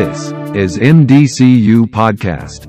[0.00, 0.22] This
[0.62, 2.60] is MDCU Podcast.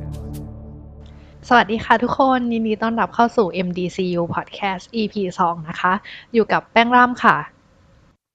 [1.47, 5.15] สวัสดีค่ะทุกคน ยินดีต้อนรับเข้าสู่ MDCU Podcast EP
[5.45, 5.93] 2 นะคะ
[6.33, 7.35] อยู่กับแป้งร่ำค่ะ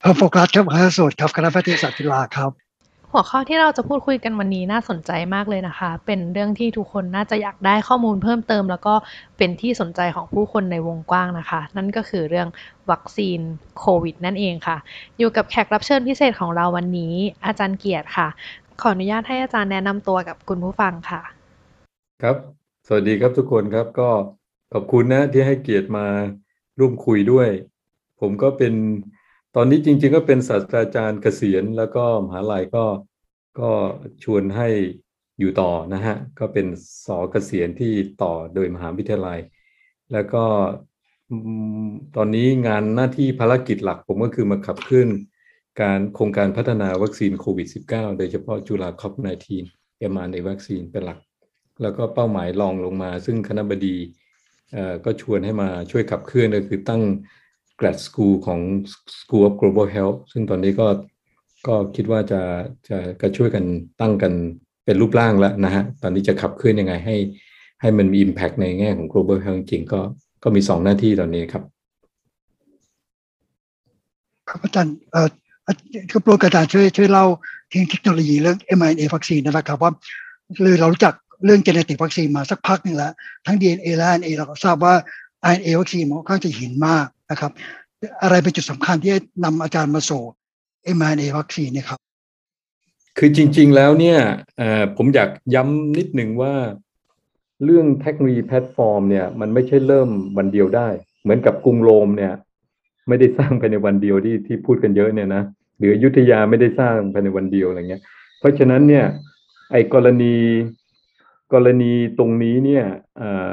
[0.00, 2.50] เพิ่มโฟกัสครับคณะสูตรครับคณะแพทยศาสตร์จุฬาครับ
[3.12, 8.94] หัวข้อที่เราจะพูดคุยกันวันนี้น่าสนใจมากเลยนะคะ เป็นเรื่องที่ทุกคนน่าจะอยากได้ข้อมูลเพิ่มเติม แล้วก็
[9.38, 12.48] เป็นที่สนใจของผู้คนในวงกว้างนะคะ นั่นก็คือเรื่อง
[12.90, 13.38] วัคซีน
[13.78, 14.76] โควิดนั่นเองค่ะ
[15.18, 17.14] อยู่กับแขกรับเชิญพิเศษของเราวันนี้
[17.46, 18.28] อาจารย์เกียรติค่ะ
[18.80, 21.22] ขออนุญาตให้อาจารย์แนะนำตัวกับคุณผู้ฟังค่ะ
[22.22, 22.36] ครับ
[22.86, 24.10] สวัสดีครับทุกคนครับก็
[24.72, 26.06] ขอบคุณนะที่ให้เกียรติมา
[26.78, 27.48] ร่วมคุยด้วย
[28.20, 28.74] ผมก็เป็น
[29.56, 32.84] ตอนนี้จริง ๆ ก็เป็นศาสตราจารย์เกษียณ แล้วก็มหาลัยก็
[33.60, 33.70] ก็
[34.24, 34.68] ชวนให้
[35.38, 36.66] อยู่ต่อนะฮะ ก็เป็น
[37.06, 39.38] สอเกษียณที่ต่อโดยมหาวิทยาลัย
[40.12, 40.44] แล้วก็
[42.16, 45.08] ตอนนี้งานหน้าที่ภารกิจหลักผมก็คือมาขับเคลื่อน
[45.82, 49.12] การโครงการพัฒนาวัคซีนโควิด -19 โดยเฉพาะจุฬาคอป
[49.62, 51.18] 19 mRNA วัคซีนเป็นหลัก
[51.82, 53.96] แล้วก็เป้าหมายรองลงมา ซึ่งคณะบดี
[55.04, 57.02] ก็ชวนให้มาช่วยขับเคลื่อนก็คือตั้ง
[57.80, 58.60] grad school ของ
[59.20, 60.86] School of Global Health ซึ่งตอนนี้ก็
[61.66, 62.40] ก็คิดว่าจะ
[62.88, 63.64] จะก็ช่วยกัน
[64.00, 64.32] ตั้งกัน
[64.84, 67.16] เป็นรูปร่างแล้วนะฮะ ตอนนี้จะขับเคลื่อนยังไงให้
[67.80, 70.00] ให้มันมี impact ในแง่ของ global health จริงก็
[70.42, 71.62] ก็มีสองหน้าที่ตอนนี้ครับ
[74.48, 74.94] ครับอาจารย์
[75.66, 75.76] เอ่อ
[76.10, 77.26] คือโปรอาจารย์ช่วยช่วยเล่า
[77.72, 79.92] ถึงเทคโนโลยีเรื่อง mRNA วัคซีนนะครับว่า
[80.56, 81.14] คือเรารู้จัก
[81.44, 83.12] เรื่อง genetic วัคซีนมาสักพักหนึ่งแล้ว
[83.46, 84.94] ทั้ง DNA และ RNA เราก็ทราบว่า
[85.52, 87.52] RNA วัคซีนมันค่อนข้างจะหินมากนะครับ
[88.22, 90.22] อะไรเป็นจุดสำคัญที่จะนำอาจารย์มาสู่
[90.96, 91.98] mRNA วัคซีนนะครับ
[93.18, 94.18] คือจริง ๆ แล้วเนี่ย
[94.96, 96.54] ผมอยากย้ำนิดหนึ่งว่า
[97.64, 100.88] เรื่องเทคโนโลยีแพลตฟอร์มเนี่ยมันไม่ใช่เริ่มวันเดียวได้
[101.22, 102.32] เหมือนกับกรุงโรมเนี่ย
[103.08, 105.42] ไม่ได้สร้างภายในวันเดียวที่ที่พูดกันเยอะเนี่ยนะ
[105.78, 108.02] หรืออยุธยาไม่ได้สร้างภายในวันเดียวอะไรเงี้ย
[108.38, 109.04] เพราะฉะนั้นเนี่ย
[109.72, 110.36] ไอ้กรณี
[111.52, 112.84] กรณีตรงนี้เนี่ย
[113.16, 113.50] เอ่อ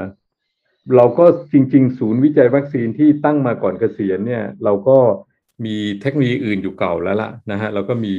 [0.96, 4.98] เราก็จริง ๆ ศูนย์วิจัยวัคซีนที่ตั้งมาก่อนเกษียณเนี่ยเราก็
[5.66, 8.14] มีเทคโนโลยีอื่นอยู่เก่าแล้วล่ะนะฮะเราก็มี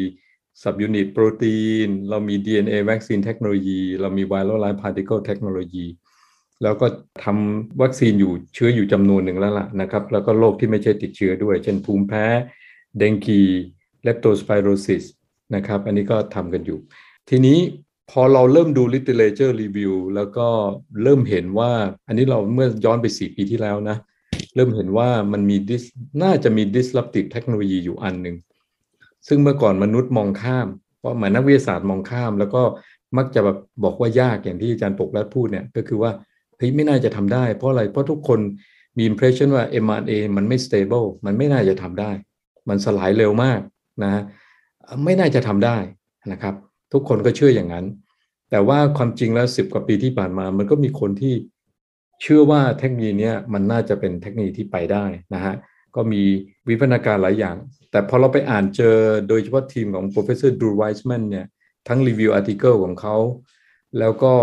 [0.63, 5.85] subunit โปรตีน เรามี DNA vaccine เทคโนโลยี เรามี viral live particle เทคโนโลยี
[6.63, 6.87] แล้วก็
[7.25, 12.27] ทำวัคซีนอยู่เชื้ออยู่จำนวนหนึ่งแล้วล่ะนะครับ แล้วก็โรคที่ไม่ใช่ติดเชื้อด้วย เช่นภูมิแพ้
[12.99, 13.41] เดงกี
[14.03, 15.05] เลปโตสไ i โรซิส
[15.55, 16.79] นะครับ อันนี้ก็ทำกันอยู่
[17.31, 17.59] ทีนี้
[18.11, 20.49] พอเราเริ่มดู literature review แล้วก็
[21.03, 21.73] เริ่มเห็นว่า
[22.07, 23.97] อันนี้เราเมื่อย้อนไป 4 ปีที่แล้วนะ
[24.55, 25.85] เริ่มเห็นว่ามันมี dis
[26.23, 28.37] น่าจะมี disruptive เทคโนโลยีอยู่อันหนึ่ง
[29.29, 32.63] ซึ่งเมื่อก่อนมนุษย์มองข้ามเพราะเหมือนนักวิทยาศาสตร์มองข้าม แล้วก็
[33.17, 36.11] มักจะแบบบอกว่ายากอย่างที่อาจารย์ปกรัฐพูดเนี่ย ก็คือว่า
[36.57, 38.41] เฮ้ยไม่น่าจะทำได้ เพราะอะไรเพราะทุกคน
[38.99, 42.11] มี impression ว่า mRNA มันไม่ stable มันไม่น่าจะทำได้
[42.69, 43.61] มันสลายเร็วมาก
[44.03, 44.23] นะ
[45.05, 45.77] ไม่น่าจะทำได้
[46.33, 46.55] นะครับ
[46.93, 47.87] ทุกคนก็เชื่ออย่างนั้น
[48.51, 51.35] แต่ว่าความจริงแล้วสิบกว่าปีที่ผ่านมา มันก็มีคนที่
[52.23, 55.05] เชื่อว่าเทคโนโลยีเนี้ยมันน่าจะเป็นเทคโนโลยีที่ไปได้
[55.35, 55.55] นะฮะ
[55.97, 56.23] ก็มี
[56.69, 57.57] วิวัฒนาการหลายอย่าง
[57.91, 58.97] แต่พอเราไปอ่านเจอ
[59.29, 61.47] โดยเฉพาะทีมของ professor Drew Weissman เนี่ย
[61.89, 63.17] ทั้ง review article ของเขา
[63.99, 64.35] แล้วก็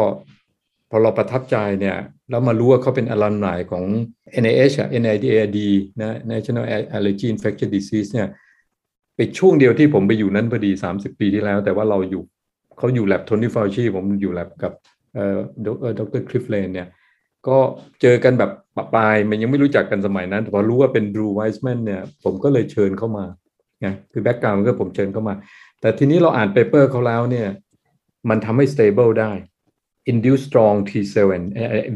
[0.92, 1.98] พอเราประทับใจเนี่ย
[2.30, 3.84] แล้วมารู้ว่าเขาเป็น alumni ของ
[4.44, 5.60] NIH อะ NIAID
[6.02, 6.66] นะ National
[6.96, 8.28] Allergy Infectious Disease เนี่ย
[9.16, 12.24] ไปช่วงเดียวที่ผมไปอยู่นั้นพอดี 30 ปีที่แล้ว แต่ว่าเราอยู่
[12.78, 14.74] เขาอยู่แล็บ Tony Fauci ผมอยู่แล็บกับ
[15.16, 15.38] เอ่อ
[16.00, 16.22] ดร.
[16.30, 16.88] Cliff Lane เนี่ย
[17.48, 17.58] ก็
[18.02, 23.26] เจอกันแบบประปรายมันยังไม่รู้จักกันสมัยนั้น แต่พอรู้ว่าเป็น Drew Weissman เนี่ยผมก็เลยเชิญเข้ามา
[23.82, 25.34] ไงคือ background ก็ผมเชิญเข้ามา
[25.82, 27.48] แต่ทีนี้เราอ่าน paper เขาแล้วเนี่ย
[28.30, 29.32] มันทำให้ stable ได้
[30.12, 31.46] induce strong T cell and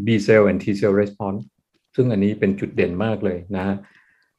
[0.06, 1.42] B cell and T cell response
[1.96, 3.76] ซึ่งอันนี้เป็นจุดเด่นมากเลยนะฮะ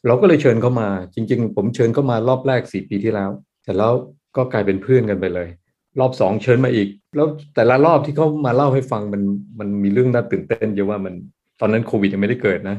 [0.07, 3.31] เราก็เลยเชิญเข้ามา จริง ๆ ผมเชิญเข้ามารอบแรก4ปีที่แล้ว
[3.65, 3.93] แต่แล้ว
[4.37, 5.49] ก็กลายเป็นเพื่อนกันไปเลย
[6.01, 9.23] รอบสองเชิญมาอีก แล้วแต่ละรอบที่เขามาเล่าให้ฟังมัน
[9.59, 11.15] มันมีเรื่องน่าตื่นเต้นเยอะว่ามัน
[11.61, 12.77] ตอนนั้นโควิดยังไม่ได้เกิดนะ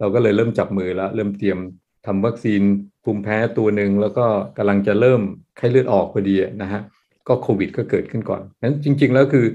[0.00, 1.58] เราก็เลยเริ่มจับมือแล้ว เริ่มเตรียม
[2.06, 2.62] ทำวัคซีน
[3.04, 4.26] ภูมิแพ้ตัวหนึ่งแล้วก็
[4.56, 5.20] กำลังจะเริ่ม
[5.56, 6.80] ไข้เลือดออกพอดีนะฮะ
[7.28, 9.46] ก็โควิดก็เกิดขึ้นก่อนนั้นจริง ๆ แล้วคือ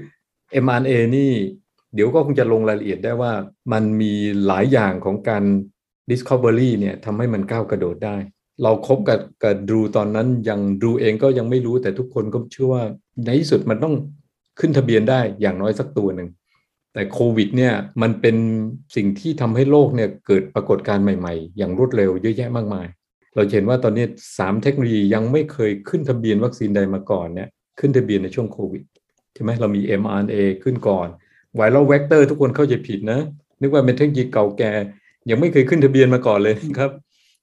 [0.64, 1.32] mRNA นี่
[1.94, 3.32] เดี๋ยวก็คงจะลงรายละเอียดได้ว่า
[3.72, 4.12] มันมี
[4.46, 5.44] หลายอย่างของการ
[6.10, 8.16] discovery เนี่ยทำให้มันก้าวกระโดดได้
[8.62, 12.82] เราคบกับกับดูตอนนั้นยังดูเองก็ยังไม่รู้แต่ทุกคนก็เชื่อว่า
[13.24, 13.94] ในที่สุดมันต้อง
[14.60, 16.28] ขึ้นทะเบียนได้อย่างน้อยสักตัวหนึ่ง
[16.92, 17.72] แต่โควิดเนี่ย
[18.02, 18.36] มันเป็น
[18.96, 22.86] สิ่งที่ทำให้โลกเนี่ยเกิดปรากฏการณ์ใหม่ๆ อย่างรวดเร็วเยอะแยะมากมาย
[23.34, 24.04] เราเห็นว่าตอนนี้
[24.36, 27.48] 3 เทคโนโลยียังไม่เคยขึ้นทะเบียนวัคซีนใดมาก่อนเนี่ย
[27.80, 28.82] ขึ้นทะเบียนในช่วงโควิด
[29.36, 31.08] ใช่ไหมเรามี mRNA ขึ้นก่อน
[31.56, 33.20] ไวรัลเวกเตอร์ทุกคนเข้าใจผิดนะ
[33.60, 34.72] นึกว่าเป็นเทคโนโลยีเก่าแก่
[35.30, 36.90] ยังไม่เคยขึ้นทะเบียนมาก่อนเลยครับ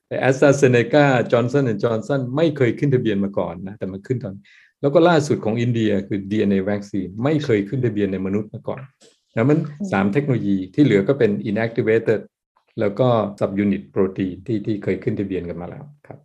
[0.08, 4.36] แต่แอสตราเซเนกาจอห์นสันและจอห์นสันไม่เคยขึ้นทะเบียนมาก่อนนะแต่มาขึ้นตอน
[4.82, 8.82] แล้วก็ล่าสุดของอินเดียคือ DNA วัคซีนไม่เคยขึ้นทะเบียนในมนุษย์มาก่อน
[9.34, 9.58] แล้วมัน
[9.92, 12.22] สามเทคโนโลยีที่เหลือก็เป็น inactivated
[12.80, 13.08] แล้วก็
[13.40, 16.20] subunit protein ที่ที่เคยขึ้นทะเบียนกันมาแล้วครับ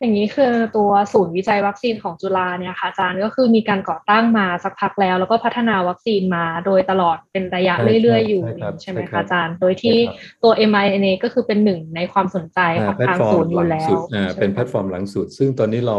[0.00, 15.98] อย่างนี้คือตัวศูนย์วิจัยวัคซีนของจุฬาเนี่ยค่ะอาจารย์ก็คือมีการก่อตั้งมาสักพักแล้ว แล้วก็พัฒนาวัคซีนมาโดยตลอดเป็นระยะใช่เรื่อยๆ อยู่ใช่ครับใช่ไหมใช่ครัคะบอาจารย์ โดยที่ใช่ครับตัว mRNA ก็คือเป็นหนึ่งในความสนใจของทางศูนย์อยู่แล้ว แพลตฟอร์มหลังสุดอ่าเป็นแพลตฟอร์มหลังสุด ซึ่งตอนนี้เรา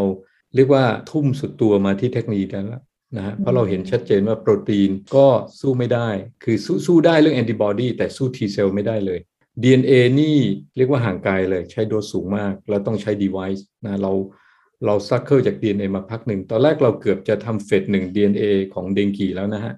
[0.55, 2.83] เรียกว่าทุ่มสุดตัวมาที่เทคโนโลยีนั้นแล้ว
[3.17, 5.27] นะฮะเพราะเราเห็นชัดเจนว่าโปรตีนก็
[5.59, 6.09] สู้ไม่ได้
[6.43, 9.19] คือสู้สู้ได้เรื่องแอนติบอดีแต่สู้ T เซลไม่ได้เลย
[9.61, 10.37] DNA นี่
[10.77, 14.13] เรียกว่าห่างไกลเลยใช้โดสสูงมากแล้วต้องใช้ device นะเรา
[14.85, 18.43] เรา struggle จาก DNA มาพักหนึ่ง ตอนแรกเราเกือบจะทำเฟสหนึ่ง DNA
[18.73, 19.73] ของเดงกีแล้วนะฮะ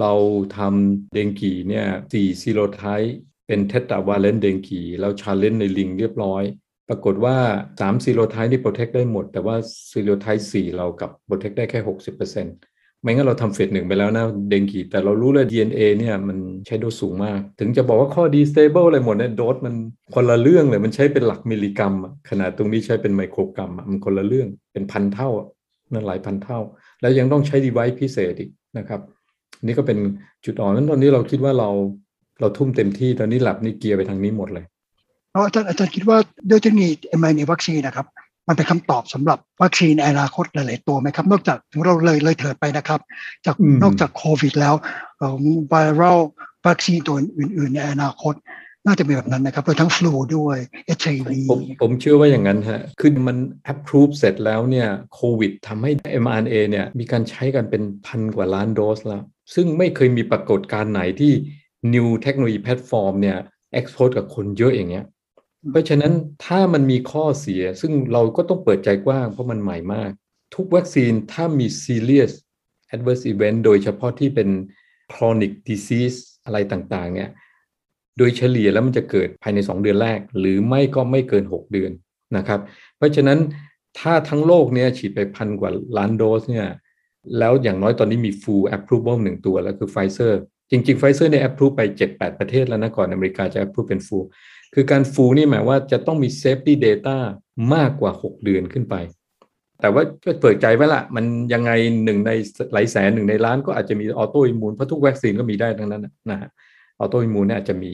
[0.00, 0.12] เรา
[0.56, 6.42] ทำ dengue เนี่ยสี่ serotypeเป็น tetravalent dengue แล้ว challenge ในลิงเรียบร้อย
[6.88, 7.36] ปรากฏว่า
[7.72, 9.56] 3 serotype นี่ protect ได้หมด แต่ว่า
[9.92, 12.77] serotype 4เรากลับ protect ได้แค่ 60%
[13.08, 19.74] ไม่งั้นเราทำ phase หนึ่งไปแล้วนะ dengue แต่เรารู้เลย DNA เนี่ยมันใช้โดสสูงมาก ถึงจะบอกว่าข้อดี stable อะไรหมดเนี่ยโดสมัน
[20.14, 21.92] คนละเรื่องเลยมันใช้เป็นหลักมิลลิกรัม
[22.30, 25.30] ขนาดตรงนี้ใช้เป็นไมโครกรัมมันคนละเรื่องเป็นพันเท่า
[25.92, 26.58] นั่นหลายพันเท่า
[27.00, 29.00] แล้วยังต้องใช้ device พิเศษอีกนะครับ
[29.62, 29.98] นี่ก็เป็น
[30.44, 31.70] จุดอ่อนนั้นตอนนี้เราคิดว่าเรา
[32.40, 34.64] เราทุ่มเต็มที่ตอนนี้หลับนี่เกียร์ไปทางนี้หมดเลย
[35.30, 36.18] เพราะอาจารย์อาจารย์คิดว่า
[36.50, 36.90] ด้วยเทคโนโลยี
[37.20, 38.06] mRNA วัคซีนนะครับ
[38.48, 43.00] มันเป็นคำตอบสำหรับวัคซีนในอนาคตหลายๆตัวไหมครับ นอกจากถึงเราเลยเลยเถิดไปนะครับ
[43.46, 44.74] จากอืมนอกจากโควิดแล้ว
[45.68, 46.18] ไวรัล
[46.66, 48.34] วัคซีนตัวอื่น ๆ ในอนาคต
[48.86, 50.56] น่าจะมีแบบนั้นนะครับโดยทั้งฟลูด้วย
[50.98, 53.36] HIV ผมผมเชื่อว่าอย่างนั้นฮะคือมัน
[53.72, 55.90] approve เสร็จแล้วเนี่ยโควิดทำให้
[56.22, 59.22] mRNA เนี่ยมีการใช้กันเป็นพันกว่าล้านโดสแล้ว
[59.54, 61.32] ซึ่งไม่เคยมีปรากฏการณ์ไหนที่
[61.94, 63.38] new technology platform เนี่ย
[63.78, 65.04] expose กับคนเยอะอย่างเงี้ย
[65.70, 66.12] เพราะฉะนั้น
[66.46, 70.10] ถ้ามันมีข้อเสีย ซึ่งเราก็ต้องเปิดใจกว้างเพราะมันใหม่มาก
[70.54, 72.32] ทุกวัคซีนถ้ามี serious
[72.94, 74.48] adverse event โดยเฉพาะที่เป็น
[75.12, 77.30] chronic disease อะไรต่างๆ เนี่ย
[78.18, 81.92] โดยเฉลี่ยแล้วมันจะเกิดภายใน 2 เดือนแรก หรือไม่ก็ไม่เกิน 6 เดือน
[82.36, 82.60] นะครับ
[82.96, 83.38] เพราะฉะนั้น
[83.98, 86.68] ถ้าทั้งโลกเนี่ยฉีดไปพันกว่าล้านโดสเนี่ย
[87.38, 94.26] แล้วอย่างน้อยตอนนี้มี full approval หนึ่งตัวแล้วคือไฟเซอร์จริงๆไฟเซอร์เนี่ย approve ไป 7-8 ประเทศแล้วนะก่อนอเมริกาจะ approve เป็น full
[94.74, 97.16] คือการ full นี่หมายว่าจะต้องมี safety data
[97.74, 98.94] มากกว่า 6 เดือนขึ้นไป
[99.80, 101.70] แต่ว่าก็เปิดใจไว้ละมันยังไง
[102.04, 102.30] หนึ่งใน
[102.72, 106.50] หลายแสนหนึ่งในล้านก็อาจจะมี autoimmune เพราะทุกวัคซีนก็มีได้ทั้งนั้นนะฮะ
[107.00, 107.92] autoimmune เนี่ยอาจจะมี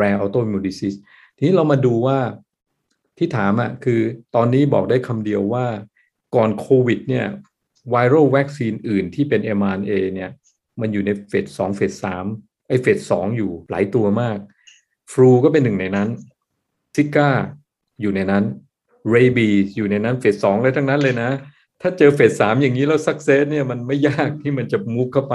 [0.00, 0.98] rare autoimmune disease
[1.36, 2.18] ทีนี้เรามาดูว่า
[3.18, 4.00] ที่ถามอะคือ
[4.34, 5.66] ตอนนี้บอกได้คำเดียวว่า
[6.34, 7.26] ก่อนโควิดเนี่ย
[7.90, 10.30] ไวรัลวัคซีนอื่นที่เป็น mRNA เนี่ย
[10.80, 12.24] มันอยู่ในเฟสสองเฟสสาม
[12.68, 14.38] ไอเฟสสองอยู่หลายตัวมาก
[15.12, 16.08] ฟลูก็เป็นหนึ่งในนั้น
[16.94, 17.30] ซิก้า
[18.00, 18.44] อยู่ในนั้น
[19.10, 21.30] เรบีอยู่ในนั้นเฟสสองเลยทั้งนั้นเลยนะ
[21.80, 25.34] ถ้าเจอเฟสสามอย่างนี้แล้วสักเซสเนี่ยมันไม่ยากที่มันจะมุกเข้าไป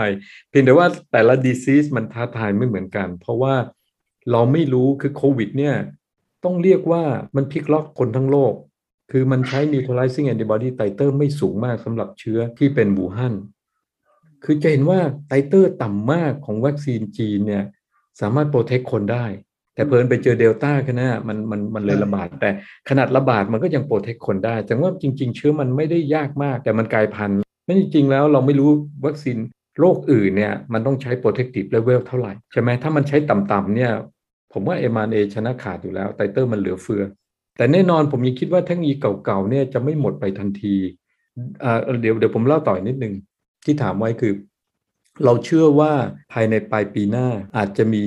[0.50, 3.56] เพียงแต่ว่าแต่ละ disease มันท้าทายไม่เหมือนกัน เพราะว่า
[4.32, 5.76] เราไม่รู้คือโควิดเนี่ย
[6.44, 7.04] ต้องเรียกว่า
[7.36, 8.54] มันพลิกล็อกคนทั้งโลก
[9.12, 13.34] คือมันใช้ neutralizing antibody titer ไม่สูงมากสำหรับเชื้อที่เป็นอู่ฮั่น
[14.44, 17.64] คือจะเห็นว่า titer ต่ำมากของวัคซีนจีนเนี่ย
[18.22, 19.26] สามารถ protect คนได้
[19.76, 22.50] แต่เผอิญไปเจอเดลต้ากันนะมันมันมันเลยระบาด แต่
[22.90, 28.70] ขนาดระบาดมันก็ยัง protect คนได้แต่ว่าจริง ๆ เชื้อมันไม่ได้ยากมาก แต่มันกลายพันธุ์นั่นจริงๆแล้วเราไม่รู้
[29.06, 29.38] วัคซีน
[29.80, 33.92] โรคอื่นเนี่ยมันต้องใช้ protective level เท่าไหร่ ใช่ไหมถ้ามันใช้ต่ำๆเนี่ย
[34.54, 37.04] ผมว่า mRNA ชนะขาดอยู่แล้ว titer มันเหลือเฟือ
[37.58, 38.94] แต่แน่นอนผมยังคิดว่าเทคโนโลยี
[39.26, 40.76] เก่าๆเนี่ยจะไม่หมดไปทันที
[41.64, 43.14] อ่าเดี๋ยวเดี๋ยวผมเล่าต่ออีกนิดนึง
[43.66, 44.34] ที่ถามไว้คือ
[45.26, 45.92] เราเชื่อว่า
[46.34, 47.28] ภายในปลายปีหน้า
[47.58, 48.04] อาจจะมี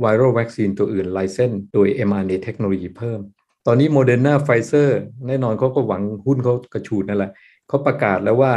[0.00, 3.20] viral วัคซีนตัวอื่น license โดย mRNA เทคโนโลยีเพิ่ม
[3.66, 7.30] ตอนนี้โมเดอร์นาไฟเซอร์แน่นอนเขาก็หวังหุ้นเขากระชูดนั่นแหละ
[7.68, 8.52] เขาประกาศแล้วว่า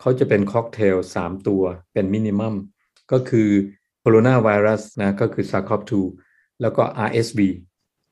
[0.00, 2.54] เขาจะเป็นค็อกเทล3 ตัวเป็นมินิมัม
[3.12, 3.48] ก็คือ
[4.00, 5.92] โคโรนาไวรัสนะก็คือ SARS-CoV-2
[6.60, 7.40] แล้วก็ RSV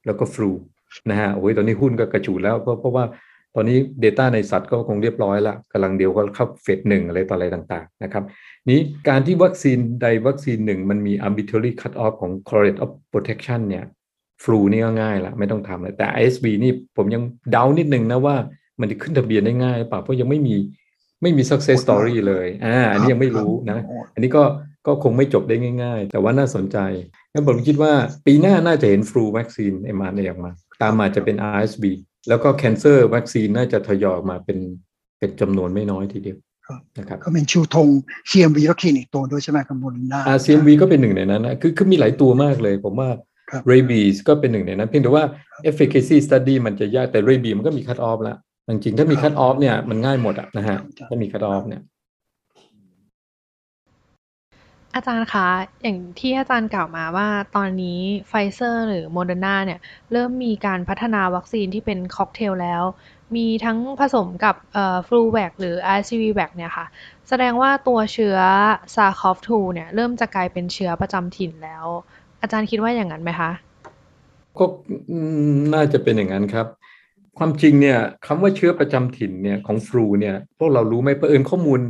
[0.06, 0.50] แล้วก็ฟลู
[1.11, 3.04] นะฮะโอ้ยตอนนี้หุ้นก็กระจูดแล้วเพราะเพราะว่า
[3.56, 8.25] ตอนนี้ Data ในสัตว์ก็คงเรียบร้อยละกำลังเดียวก็เข้าเฟสหนึ่งอะไรต่ออะไรต่างๆนะครับ
[8.70, 13.84] นี้การที่วัคซีนใดวัคซีนหนึ่งมันมี arbitrary cut off ของ correlate of protection เนี่ย
[14.44, 18.36] flu นี่ก็ง่ายละไม่ต้องทำเลยแต่ RSV นี่ผมยังเดานิดนึงนะว่า
[18.80, 20.56] มันจะขึ้นทะเบียนได้ง่ายหรือเปล่าเพราะยังไม่มี
[21.22, 23.78] ไม่มี success story เลยอ่าอันนี้ยังไม่รู้นะ
[24.14, 24.44] อันนี้ก็
[24.86, 26.78] ก็คงไม่จบได้ง่าย ๆ แต่ว่าน่าสนใจ
[27.32, 27.92] งั้นผมคิดว่า
[28.26, 31.84] ปีหน้าน่าจะเห็น flu วัคซีน mRNA ออกมา ตามมาจะเป็น RSV
[32.28, 34.59] แล้วก็ cancer วัคซีนน่าจะทยอยออกมาเป็น
[35.18, 37.88] เป็นจำนวนไม่น้อยทีเดียวครับนะครับก็เป็นชูธง
[38.30, 43.09] CMV วัคซีนอีกตัวด้วยใช่ไหมครับโมเดอร์นาอา CMV ก็เป็นหนึ่งในนั้นนะคือคือมีหลายตัวมากเลย ผมว่า
[43.50, 45.25] ครับ rabies ก็เป็นหนึ่งในนั้น เพียงแต่ว่า
[45.71, 48.37] efficacy study มันจะยากแต่ rabies มันก็มี cut off แล้ว
[48.68, 51.83] จริงๆถ้ามีคั t ออฟเนี่ยมันง่ายหมดอะนะฮะครับถ้ามี cut off เนี่ย
[54.96, 55.46] อาจารย์คะ
[55.82, 59.80] อย่างที่อาจารย์กล่าวมาว่าตอนนี้ไฟเซอร์หรือโมเดอร์นาเนี่ย
[60.12, 62.82] เริ่มมีการพัฒนาวัคซีนที่เป็นค็อกเทลแล้ว
[63.36, 66.86] มีทั้งผสมกับเอ่อ flu vac หรือ RCV แวคเนี่ยค่ะ
[67.28, 68.38] แสดงว่าตัวเชื้อ
[68.94, 71.84] SARS-CoV-2 เนี่ย เริ่มจะกลายเป็นเชื้อประจำถิ่นแล้ว
[72.42, 73.50] อาจารย์คิดว่าอย่างนั้นไหมคะ
[74.58, 74.64] ก็
[75.74, 76.66] น่าจะเป็นอย่างนั้นครับ
[77.38, 81.80] ความจริงเนี่ยคำว่าเชื้อประจำถิ่นเนี่ยของฟลูเนี่ยพวกเรารู้ไหมเผอิญข้อมูล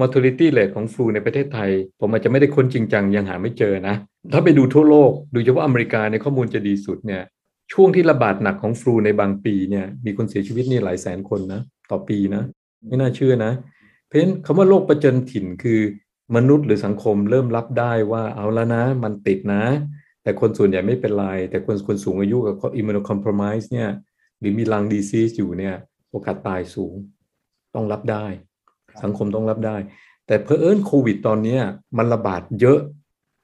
[0.00, 3.94] mortality rate ของฟลูในประเทศไทย ผมอาจจะไม่ได้ค้นจริงจังยังหาไม่เจอนะ
[4.32, 7.22] ถ้าไปดูทั่วโลกโดยเฉพาะอเมริกาในข้อมูลจะดีสุดเนี่ย
[7.72, 11.60] ช่วงที่ระบาดหนักของฟลูในบางปีเนี่ยมีคนเสียชีวิตนี่หลายแสนคนนะ
[11.90, 12.42] ต่อปีนะ
[12.86, 13.52] ไม่น่าเชื่อนะ
[14.06, 15.80] เพราะฉะนั้นคำว่าโรคประจำถิ่นคือ
[16.36, 19.64] มนุษย์หรือสังคมเริ่มรับได้ว่าเอาแล้วนะ มันติดนะ
[20.22, 23.90] แต่คนส่วนใหญ่ไม่เป็นไร แต่คนคนสูงอายุกับ immunocompromise เนี่ย
[24.40, 25.74] หรือมีลังดีซีสอยู่เนี่ย
[26.10, 26.94] โอกาสตายสูง
[27.74, 28.26] ต้องรับได้
[29.02, 29.76] สังคมต้องรับได้
[30.26, 31.58] แต่เพอเอิญโควิดตอนนี้
[31.98, 32.78] มันระบาดเยอะ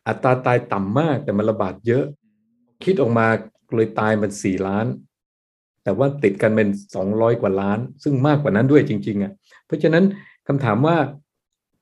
[0.08, 2.04] อัตราตายต่ำมากแต่มันระบาดเยอะ
[2.84, 3.26] คิดออกมา
[3.74, 4.86] เลยตายมันสี่ล้าน
[5.84, 9.32] แต่ว่าติดกันเป็นสองร้อยกว่าล้าน ซึ่งมากกว่านั้นด้วยจริง ๆอะ
[9.66, 10.04] เพราะฉะนั้น
[10.46, 10.96] คำถามว่า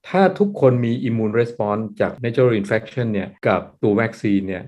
[0.08, 4.62] ถ้าทุกคนมี immune response จาก natural infection เนี่ยกับตัววัคซีนเนี่ย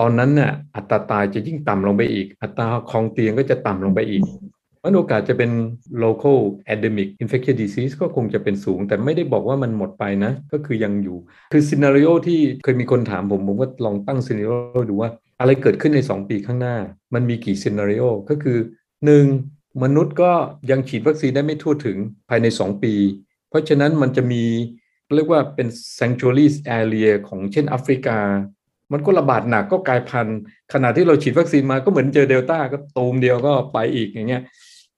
[0.00, 4.22] ตอนนั้นน่ะอัตราตายจะยิ่งต่ำลงไปอีก อัตราครองเตียงก็จะต่ำลงไปอีก
[4.86, 5.50] มันโอกาสจะเป็น
[6.04, 6.38] local
[6.72, 11.18] endemic infectious disease ก็คงจะเป็นสูง แต่ไม่ได้บอกว่ามันหมดไปนะ ก็คือยังอยู่
[11.52, 14.56] คือ scenario ที่เคยมีคนถามผม ผมก็ลองตั้ง scenario
[14.88, 15.10] ดูว่า
[15.40, 16.76] อะไรเกิดขึ้นใน 2 ปีข้างหน้า
[17.14, 18.58] มันมีกี่ scenario ก็คือ
[19.20, 19.82] 1.
[19.82, 20.32] มนุษย์ก็
[20.70, 21.96] ยังฉีดวัคซีนได้ไม่ทั่วถึง
[22.28, 22.94] ภายใน 2 ปี
[23.48, 24.42] เพราะฉะนั้นมันจะมี
[25.16, 26.46] เรียกว่าเป็น sanctuary
[26.78, 28.18] area ของเช่นแอฟริกา
[28.92, 30.38] มันก็ระบาดหนักก็กลายพันธุ์
[30.72, 34.42] ขณะที่เราฉีดวัคซีนมาก็เหมือนเจอเดลต้าก็ตูมเดียวก็ไปอีกอย่างเงี้ย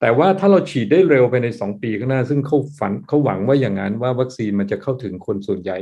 [0.00, 5.78] แต่ว่าถ้าเราฉีดได้เร็วไปใน 2 ปีข้างหน้า ซึ่งเขาฝันเขาหวังว่าอย่างนั้นว่าวัคซีนมันจะเข้าถึงคนส่วนใหญ่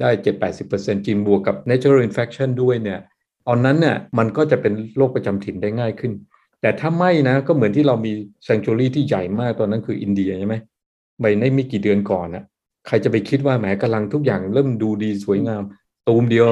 [0.00, 0.10] ได้
[0.58, 3.00] 7-80%จริงบวกกับ natural infection ด้วยเนี่ย
[3.46, 6.12] ตอนนั้นเนี่ยมันก็จะเป็นโรคประจำถิ่นได้ง่ายขึ้น
[6.60, 8.12] แต่ถ้าไม่นะก็เหมือนที่เรามี
[8.48, 10.56] sanctuary ที่ใหญ่มากตอนนั้นคืออินเดียใช่ไหม
[11.20, 12.44] ไปในไม่กี่เดือนก่อนนะ
[12.86, 15.62] ใครจะไปคิดว่าแหมกำลังทุกอย่างเริ่มดูดีสวยงาม
[16.08, 16.48] ตูมเดียว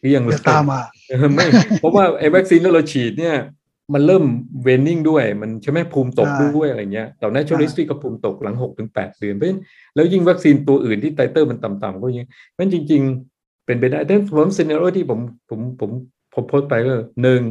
[0.00, 1.46] เรียงเลเดี๋ยยวตามมาเออไม่
[1.80, 3.36] เพราะว่าไอ้วัคซีนที่เราฉีดเนี่ย
[3.94, 4.24] มันเริ่ม
[4.62, 9.60] เวนนิ่งด้วย มันใช่ไหมภูมิตกใช่ด้วยอะไรเงี้ยแต่ naturalist ก็ภูมิตกหลัง6ถึง8เดือนเพราะฉะนั้น
[9.94, 13.02] แล้วยิ่งวัคซีนตัวอื่นที่ titer มันต่ำๆก็ยิ่งเพราะฉะนั้นจริง
[13.34, 15.20] ๆ เป็นไปได้แต่ผม scenario ที่ผม
[15.50, 15.90] ผมผม
[16.34, 17.42] ผมโพสต์ไปก็หนึ่ง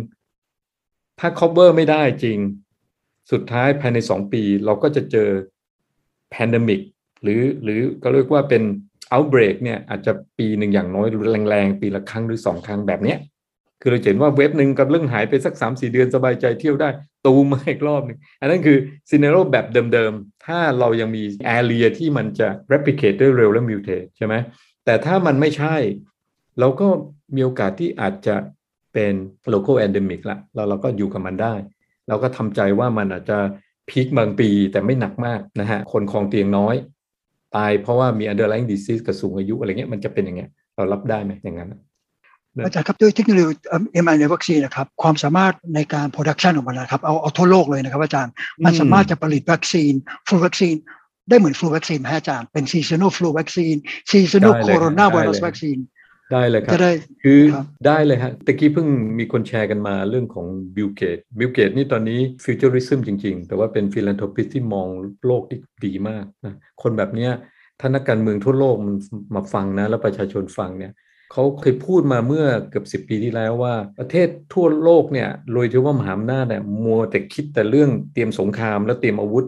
[1.19, 2.37] ถ้า cover ไม่ได้จริง
[3.31, 5.29] สุดท้ายภายใน2ปี เราก็จะเจอ
[6.33, 6.81] pandemic
[7.23, 8.63] หรือหรือก็เรียกว่าเป็น
[9.13, 11.07] outbreak เนี่ยอาจจะปีหนึ่งอย่างน้อย
[11.49, 13.17] แรงๆ ปีละครั้งหรือสองครั้งแบบเนี้ย
[13.81, 16.89] คือเราเห็นว่า wave หนึ่งกับเรื่องหายไปสักสามสี่เดือนสบายใจเที่ยวได้
[17.25, 18.77] ตูมมาอีกรอบหนึ่งอันนั้นคือ
[19.09, 24.33] ซีเนโรแบบเดิมๆ ถ้าเรายังมีแอเรียที่มันจะ replicate ได้เร็วและ mutate ใช่ไหม
[24.85, 25.75] แต่ถ้ามันไม่ใช่
[26.59, 26.87] เราก็
[27.35, 28.35] มีโอกาสที่อาจจะ
[28.93, 29.13] เป็น
[29.53, 31.53] local endemic ละแล้วเราก็อยู่กับมันได้
[32.07, 33.37] เราก็ทำใจว่ามันอาจจะ
[33.89, 36.75] พีคบางปีแต่ไม่หนักมากนะฮะคนคลองเตียงน้อย
[37.55, 41.73] ตายเพราะว่ามี underlying disease กับสูงอายุอะไรเงี้ยมันจะเป็นอย่างเงี้ยเรารับได้ไหมอย่างนั้น
[42.65, 43.53] อาจารย์ครับด้วยเทคโนโลยี
[44.03, 48.31] mRNA วัคซีนนะครับความสามารถในการ production ของมันนะครับเอาเอาทั่วโลกเลยนะครับ อาจารย์
[48.65, 49.93] มันสามารถจะผลิตวัคซีน
[50.27, 50.75] flu vaccine
[51.29, 53.79] ได้เหมือน flu vaccine ไหมอาจารย์เป็น seasonal flu vaccine
[54.11, 55.81] seasonal ได้เลย coronavirus ได้เลย vaccine
[56.33, 56.91] ได้เลยครับจะได้
[57.23, 58.87] คือครับได้เลยฮะตะกี้เพิ่ง
[59.19, 64.87] มีคนแชร์กันมาเรื่องของบิลเกตส์บิลเกตส์นี่ตอนนี้ futurism จริง ๆ แต่ว่าเป็น philanthropist ที่มอง
[65.25, 67.31] โลกที่ดีมากนะคนแบบเนี้ย
[67.79, 68.95] ถ้านักการเมืองทั่วโลกมัน
[69.35, 70.91] มาฟังนะ แล้วประชาชนฟังเนี่ย
[71.31, 79.45] เขาเคยพูดมาเมื่อเกือบสิบปีที่แล้วว่า ประเทศทั่วโลกเนี่ยโดยที่ว่ามหาอำนาจเนี่ยมัวแต่คิดแต่เรื่องเตรียมสงครามและเตรียมอาวุธ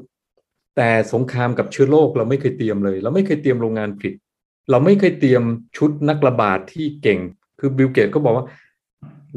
[0.77, 4.13] แต่สงครามกับเชื้อโรคเราไม่เคยเตรียมเลย เราไม่เคยเตรียมโรงงานผลิต
[4.69, 5.43] เราไม่เคยเตรียม
[5.77, 7.19] ชุดนักระบาดที่เก่ง
[7.59, 8.45] คือบิลเกตส์ก็บอกว่า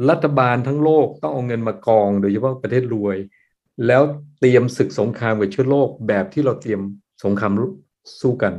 [0.09, 3.17] รัฐบาลทั้งโลกต้องเอาเงินมากอง โดยเฉพาะประเทศรวย
[3.87, 4.01] แล้ว
[4.39, 6.81] เตรียมศึกสงครามกับเชื้อโรคแบบที่เราเตรียม
[7.23, 7.53] สงคราม
[8.21, 8.53] สู้กัน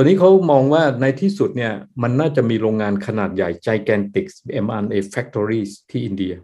[0.00, 4.26] อันนี้เขามองว่าในที่สุดเนี่ยมันน่าจะมีโรงงานขนาดใหญ่ gigantic
[4.64, 6.34] mRNA factories ที่อินเดีย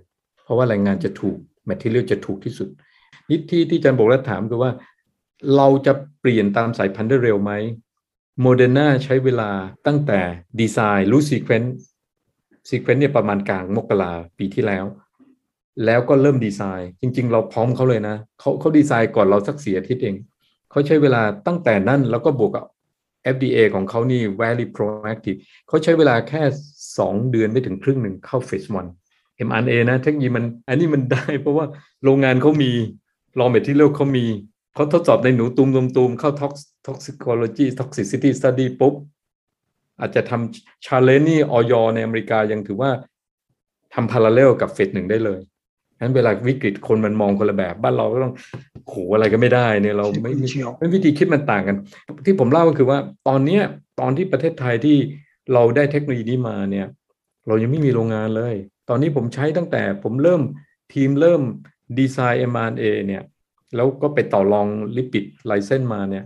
[0.45, 1.37] เพราะว่าแรงงานจะถูก
[1.69, 2.69] material จะถูกที่สุด
[3.29, 4.73] นี่ที่ที่อาจารย์บอกและถามคือว่า
[5.57, 7.53] เราจะเปลี่ยนตามสายพันธุ์ได้เร็วไหม
[8.41, 9.51] โมเดอร์นาใช้เวลา
[9.87, 10.21] ตั้งแต่
[10.61, 14.85] ดีไซน์รู้ sequence sequence เนี่ยประมาณกลางมกราปีที่แล้ว
[15.85, 20.15] แล้วก็เริ่มดีไซน์ จริง ๆ เราพร้อมเขาเลยนะเขาเขาดีไซน์ก่อนเราสักสี่อาทิตย์เอง
[20.71, 22.65] เขาใช้เวลาตั้งแต่นั้นแล้วก็บวกกับ
[23.35, 26.43] FDA ของเขานี่ very proactive เขาใช้เวลาแค่
[26.87, 28.91] 2 เดือนไม่ถึงครึ่งหนึ่งเข้า phase one
[29.47, 31.67] mRNA นะเทคโนโลยีมันอันนี้มันได้ เพราะว่า
[32.05, 32.71] โรงงานเขามี
[33.39, 34.25] raw material เขามี
[34.75, 36.31] เขาทดสอบในหนูตูมตูมตูมเข้า
[36.87, 38.95] toxicology toxicity study ปุ๊บ
[40.01, 42.91] อาจจะทำชาเลนนี่ออยในอเมริกายังถือว่า
[43.95, 45.41] ทำพาราเลลกับเฟสหนึ่งได้เลย
[46.01, 48.33] งั้นเวลาวิกฤตคนมันมองคนละแบบ บ้านเราก็ต้อง
[48.89, 51.77] โหอะไรก็ไม่ได้เนี่ยเราไม่ไม่เชียวไม่วิธีคิดมันต่างกัน
[52.25, 52.99] ที่ผมเล่าก็คือว่า
[53.29, 53.63] ตอนเนี้ย
[54.01, 54.97] ตอนที่ประเทศไทยที่
[55.53, 56.87] เราได้เทคโนโลยีนี้มาเนี่ย
[57.47, 58.55] เรายังไม่มีโรงงานเลย
[58.89, 60.43] ตอนนี้ผมใช้ตั้งแต่ผมเริ่ม
[60.95, 61.43] ทีมเริ่ม
[61.99, 63.23] ดีไซน์ mRNA เนี่ย
[63.77, 66.25] แล้วก็ไปต่อรองลิปิดไลเซนมาเนี่ย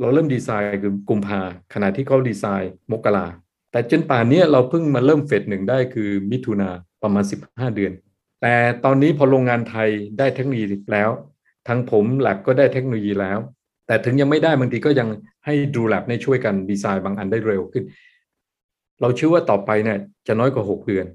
[0.00, 1.40] เราเริ่มดีไซน์คือกุมภา
[1.74, 3.26] ขณะที่เขาดีไซน์มกรา
[3.72, 6.68] แต่จนป่านเนี้ยเราเพิ่งมาเริ่มเฟสหนึ่งได้คือมิถุนา
[7.02, 7.92] ประมาณ 15 เดือน
[8.42, 11.10] แต่ตอนนี้พอโรงงานไทยได้เทคโนโลยีแล้ว
[11.68, 13.38] ทางผมแลบก็ได้เทคโนโลยีแล้ว
[13.86, 15.08] แต่ถึงยังไม่ได้บางทีก็ยัง
[15.46, 17.84] ให้ดูแลบในช่วยกันดีไซน์บางอันได้เร็วขึ้น
[19.00, 21.06] เราเชื่อว่าต่อไปเนี่ยจะน้อยกว่า 6 เดือน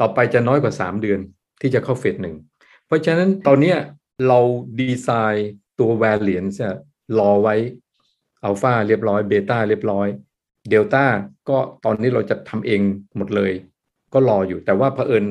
[0.00, 1.20] ต่อไปจะน้อยกว่า 3 เดือน
[1.60, 2.36] ที่จะเข้าเฟสหนึ่ง
[2.86, 3.74] เพราะฉะนั้นตอนนี้
[4.28, 4.40] เรา
[4.80, 6.74] ดีไซน์ตัว variant เนี่ย
[7.18, 7.54] รอไว้
[8.44, 10.08] อัลฟาเรียบร้อยเบต้าเรียบร้อย
[10.70, 11.04] เดลต้า
[11.48, 12.80] ก็ตอนนี้เราจะทำเอง
[13.16, 13.52] หมดเลย
[14.12, 15.24] ก็รออยู่แต่ว่าเผอิญ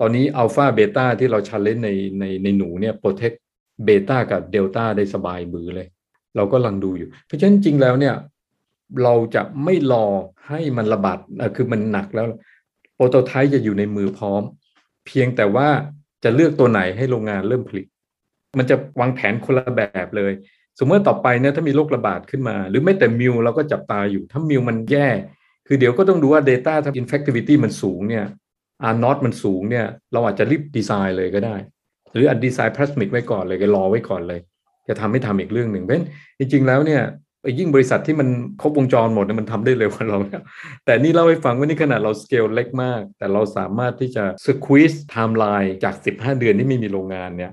[0.00, 1.90] ตอนนี้อัลฟาเบต้าที่เรา challenge ใน
[2.20, 3.32] ในในหนูเนี่ย protect
[3.84, 5.88] เบต้ากับเดลต้าได้สบายมือเลย
[6.36, 8.14] เราก็กำลังดูอยู่ เพราะฉะนั้นจริงแล้วเนี่ย
[9.02, 10.06] เราจะไม่รอ
[10.48, 11.18] ให้มันระบาด
[11.56, 12.26] คือมันหนักแล้ว
[12.94, 14.42] prototype จะอยู่ในมือพร้อม
[15.06, 15.68] เพียงแต่ว่า
[16.24, 17.86] จะเลือกตัวไหนให้โรงงานเริ่มผลิต
[18.58, 20.32] มันจะวางแผนคนละแบบเลย
[20.78, 25.08] สมมติต่อไปเนี่ยถ้ามีโรคระบาดขึ้นมา หรือไม่แต่มิวเราก็จับตาอยู่ ถ้ามิวมันแย่
[25.66, 28.24] คือเดี๋ยวก็ต้องดูว่า Data ถ้า infectivity มันสูงเนี่ย
[28.92, 31.56] R naught มันสูงเนี่ย เราอาจจะรีบดีไซน์เลยก็ได้
[32.12, 34.40] หรืออาจ design plasmid ไว้ก่อนเลยก็รอไว้ก่อนเลย
[34.88, 36.08] จะทำไม่ทำอีกเรื่องหนึ่งเพราะฉะนั้น
[36.38, 37.02] จริงๆแล้วเนี่ย
[37.58, 38.28] ยิ่งบริษัทที่มัน
[38.60, 40.42] ครบวงจรหมดเนี่ยมันทำได้เร็วกว่าเราแล้ว
[40.84, 47.52] แต่นี่เล่าให้ฟังว่านี่ขนาดเราสเกลเล็กมาก แต่เราสามารถที่จะ squeeze timeline จาก 15 เดือนที่ไม่มีโรงงานเนี่ย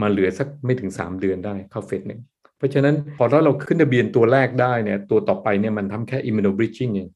[0.00, 2.20] มาเหลือสักไม่ถึง 3 เดือนได้เข้า phase หนึ่ง
[2.58, 7.08] เพราะฉะนั้นพอถ้าเราขึ้นทะเบียนตัวแรกได้เนี่ยตัวต่อไปเนี่ยมันทำแค่ immunobridging เอง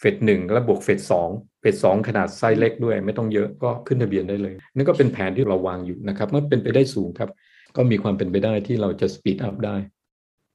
[0.00, 1.28] phase หนึ่งแล้วบวก phase สอง
[1.60, 7.30] phase สองขนาดไซส์เล็กด้วย ไม่ต้องเยอะก็ขึ้นทะเบียนได้เลย นั่นก็เป็นแผนที่เราวางอยู่นะครับเมื่อเป็นไปได้สูงครับ
[7.76, 9.76] ก็มีความเป็นไปได้ที่เราจะ speed up ได้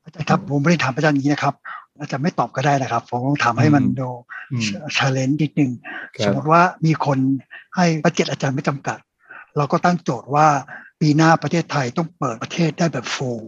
[0.04, 1.56] อาจารย์ครับผมไม่ได้ถามอาจารย์อย่างนี้นะครับ
[2.02, 4.10] อาจารย์ไม่ตอบก็ได้นะครับ ผมต้องถามให้มันดู
[4.52, 4.62] อืม
[4.98, 5.72] challenge นิดนึง
[6.16, 7.20] ครับสมมติว่ามีคน
[7.76, 9.00] ให้บัตเจ็ตอาจารย์ไม่จำกัด
[9.58, 10.48] เราก็ตั้งโจทย์ว่า
[11.02, 13.44] ปีหน้าประเทศไทยต้องเปิดประเทศได้แบบ full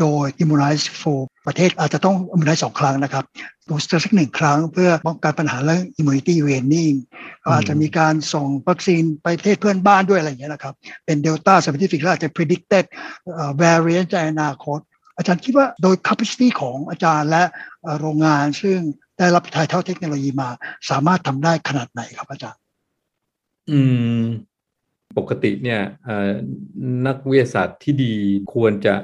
[0.00, 3.24] โดย immunize full ประเทศอาจจะต้อง immunize สองครั้งนะครับ
[3.68, 6.96] booster สักหนึ่งครั้งเพื่อป้องกันปัญหาเรื่อง immunity waning
[7.44, 12.84] ก็อาจจะมีการส่งวัคซีนไปประเทศเพื่อนบ้านด้วยอะไรอย่างเงี้ยนะครับ เป็น Delta specific แล้วอาจจะ predicted
[13.34, 14.78] เอ่อ variant ในอนาคต
[15.16, 17.42] อาจารย์คิดว่าโดย capacity ของอาจารย์และ
[17.82, 18.78] เอ่อโรงงาน ซึ่ง
[19.18, 20.48] ได้รับถ่ายเท่าเทคโนโลยีมา
[20.90, 22.60] สามารถทำได้ขนาดไหนครับอาจารย์
[23.70, 23.78] อื
[24.20, 24.22] ม
[25.18, 26.30] ปกติเนี่ยเอ่อ
[27.06, 28.12] นักวิทยาศาสตร์ที่ดี
[28.54, 28.94] ควรจะ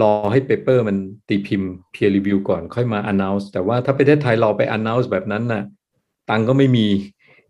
[0.00, 0.96] รอให้เปเปอร์มัน
[1.28, 5.62] ตีพิมพ์ peer review ก่อนค่อยมา announce แต่ว่าถ้าประเทศไทยเราไป announce แบบนั้นน่ะ
[6.30, 6.86] ตังก็ไม่มี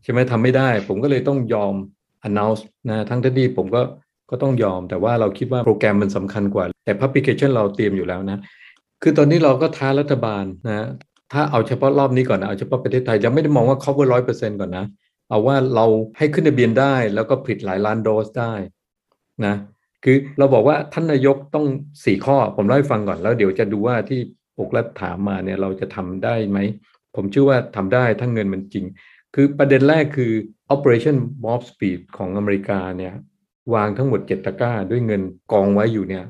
[0.02, 1.74] ใช่ไหมทำไม่ได้ ผมก็เลยต้องยอม
[2.28, 3.82] announce นะทั้งที่ผมก็
[4.30, 8.38] ก็ต้องยอม แต่ว่าเราคิดว่าโปรแกรมมันสำคัญกว่า แต่ publication เราเตรียมอยู่แล้วนะ
[9.02, 10.86] คือตอนนี้เราก็ท้ารัฐบาลนะ
[11.32, 14.86] ถ้าเอาเฉพาะรอบนี้ก่อนนะเอาเฉพาะประเทศไทยยังไม่ได้มองว่า cover ร้อยเปอร์เซ็นต์ก่อนนะ
[15.28, 15.86] เอาว่าเรา
[16.18, 18.52] ให้ขึ้นทะเบียนได้แล้วก็ผลิตหลายล้านโดสได้
[19.46, 19.54] นะ
[20.04, 21.66] คือเราบอกว่าท่านนายกต้อง
[22.04, 24.20] สี่ข้อ ผมเล่าให้ฟังก่อนแล้วเดี๋ยวจะดูว่าที่
[24.58, 26.58] ปกรัฐถามมาเนี่ยเราจะทำได้ไหม
[27.16, 28.84] ผมเชื่อว่าทำได้ถ้าเงินมันจริง
[29.34, 30.32] คือประเด็นแรกคือ
[30.74, 33.14] Operation Warp Speed ของอเมริกาเนี่ย
[33.74, 36.24] วางทั้งหมดเจ็ดตะกร้าด้วยเงินกองไว้อยู่เนี่ย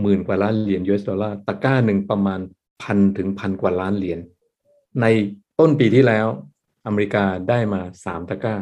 [0.00, 2.40] หมื่นกว่าล้านเหรียญ US ดอลลาร์ตะกร้าหนึ่งประมาณ
[2.82, 4.18] พันถึงพันกว่าล้านเหรียญ
[5.00, 5.06] ใน
[5.58, 6.26] ต้นปีที่แล้ว
[6.86, 8.54] อเมริกาได้มาสามตะกร้า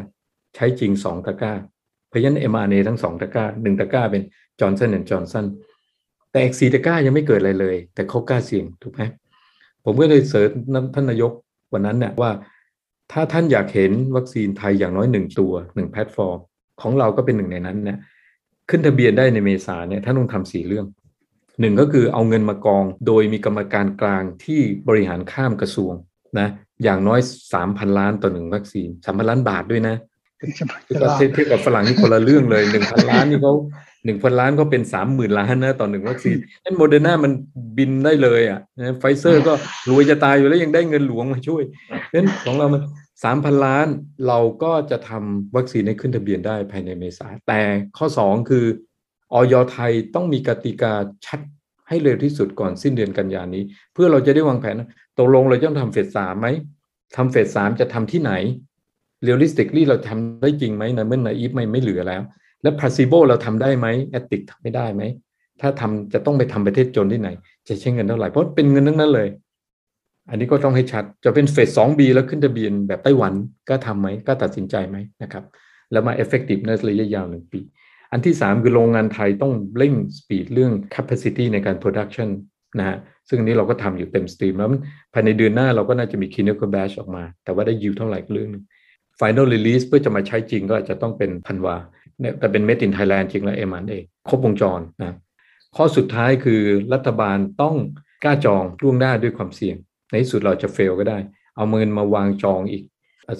[0.55, 1.53] ใช้จริงสองตะกร้า
[2.09, 4.23] เพราะฉะนั้น mRNA ทั้งสองตะกร้าหนึ่งตะกร้าเป็น
[4.59, 5.45] จอร์นสันแอนด์จอร์นสัน
[6.31, 9.01] แต่อีกสี่ตะกร้ายังไม่เกิดอะไรเลย แต่เขากล้าเสี่ยงถูกไหม
[9.85, 10.49] ผมก็เลยเสิร์ช
[10.93, 11.31] ท่านนายก
[11.73, 12.31] วันนั้นเนี่ยว่า
[13.11, 16.37] ถ้าท่านอยากเห็นวัคซีนไทยอย่างน้อยหนึ่งตัวหนึ่งแพลตฟอร์ม
[16.81, 17.97] ของเราก็เป็นหนึ่งในนั้นเนี่ย
[18.69, 20.85] ขึ้นทะเบียนได้ในเมษาเนี่ยท่านต้องทำสี่เรื่อง
[21.61, 25.93] หนึ่งก็คือเอาเงินมากองโดยมีกรรมการกลางที่บริหารข้ามกระทรวง
[26.39, 26.47] นะ
[26.83, 27.19] อย่างน้อย
[27.53, 29.95] สามพันล้านต่อหนึ่งวัคซีนสามพันล้านบาทด้วยนะ
[30.87, 33.53] คือประเทศเทียบกับฝรั่งนี่คนละเรื่องเลยหนึ่งพันล้านนี่เขา
[34.05, 37.31] หนึ่งพันล้านก็เป็นสามหมื่นล้านนะต่อหนึ่งวัคซีนนั่นโมเดอร์นามัน
[37.77, 38.59] บินได้เลยอะ
[38.99, 39.53] ไฟเซอร์ก็
[39.89, 41.63] รวยจะตายอยู่แล้วยังได้เงินหลวงมาช่วย
[42.07, 42.81] เพราะฉะนั้นของเรามัน
[43.23, 43.87] สามพันล้าน
[44.27, 47.61] เราก็จะทำวัคซีนให้ขึ้นทะเบียนได้ภายในเมษาแต่
[47.97, 48.65] ข้อสองคือ
[49.33, 50.93] อย.ไทยต้องมีกติกา
[51.25, 51.39] ชัด
[51.87, 54.75] ให้เร็วที่สุดก่อนสิ้นเดือนกันยานี้ เพื่อเราจะได้วางแผน
[55.19, 56.47] ตกลงเราจะต้องทำ phase สามไหม
[57.15, 58.33] ทำ phase สามจะทำที่ไหน
[59.23, 62.21] realistically เราทำได้จริงไหมนะเมื่อ naive ไม่ไม่เหลือแล้ว
[62.67, 65.03] แล้ว placebo เราทำได้ไหม ethic ทำไม่ได้ไหม
[65.61, 67.29] ถ้าทำจะต้องไปทำประเทศจนที่ไหน
[67.67, 69.27] จะใช้เงินเท่าไหร่ เพราะเป็นเงินทั้งนั้นเลย
[70.29, 73.33] อันนี้ก็ต้องให้ชัด จะเป็น phase สอง B แล้วขึ้นทะเบียนแบบไต้หวัน
[73.69, 75.43] ก็ทำไหมก็ตัดสินใจไหมนะครับ
[75.91, 77.59] แล้วมา effectiveness ระยะยาวหนึ่งปี
[78.11, 82.29] อันที่3คือโรงงานไทยต้องเร่ง speed เรื่อง capacity ในการ production
[82.79, 82.97] นะฮะ
[83.29, 84.69] ซึ่งอันนี้เราก็ทำอยู่เต็ม steam แล้ว
[85.13, 88.63] ภายในเดือนหน้าเราก็น่าจะมี clinical batch ออกมา แต่ว่าได้ยิวเท่าไหร่เรื่องนึง
[89.19, 91.75] final release เพื่อจะมาใช้จริงก็อาจจะต้องเป็นธันวา
[92.19, 93.97] เนี่ยแต่เป็น made in Thailand จริงแล้ว mRNA
[94.29, 95.15] ครบวงจรนะ
[95.75, 96.61] ข้อสุดท้ายคือ
[96.93, 97.75] รัฐบาลต้อง
[98.23, 99.75] กล้าจองล่วงหน้าด้วยความเสี่ยง
[100.09, 101.17] ในที่สุดเราจะเฟลก็ได้
[101.55, 102.83] เอาเงินมาวางจองอีก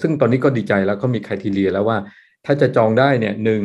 [0.02, 1.98] ซึ่งตอนนี้ก็ดีใจแล้วเขามีคุณทีเรียแล้วว่า
[2.46, 3.60] ถ้าจะจองได้เนี่ยหนึ่ง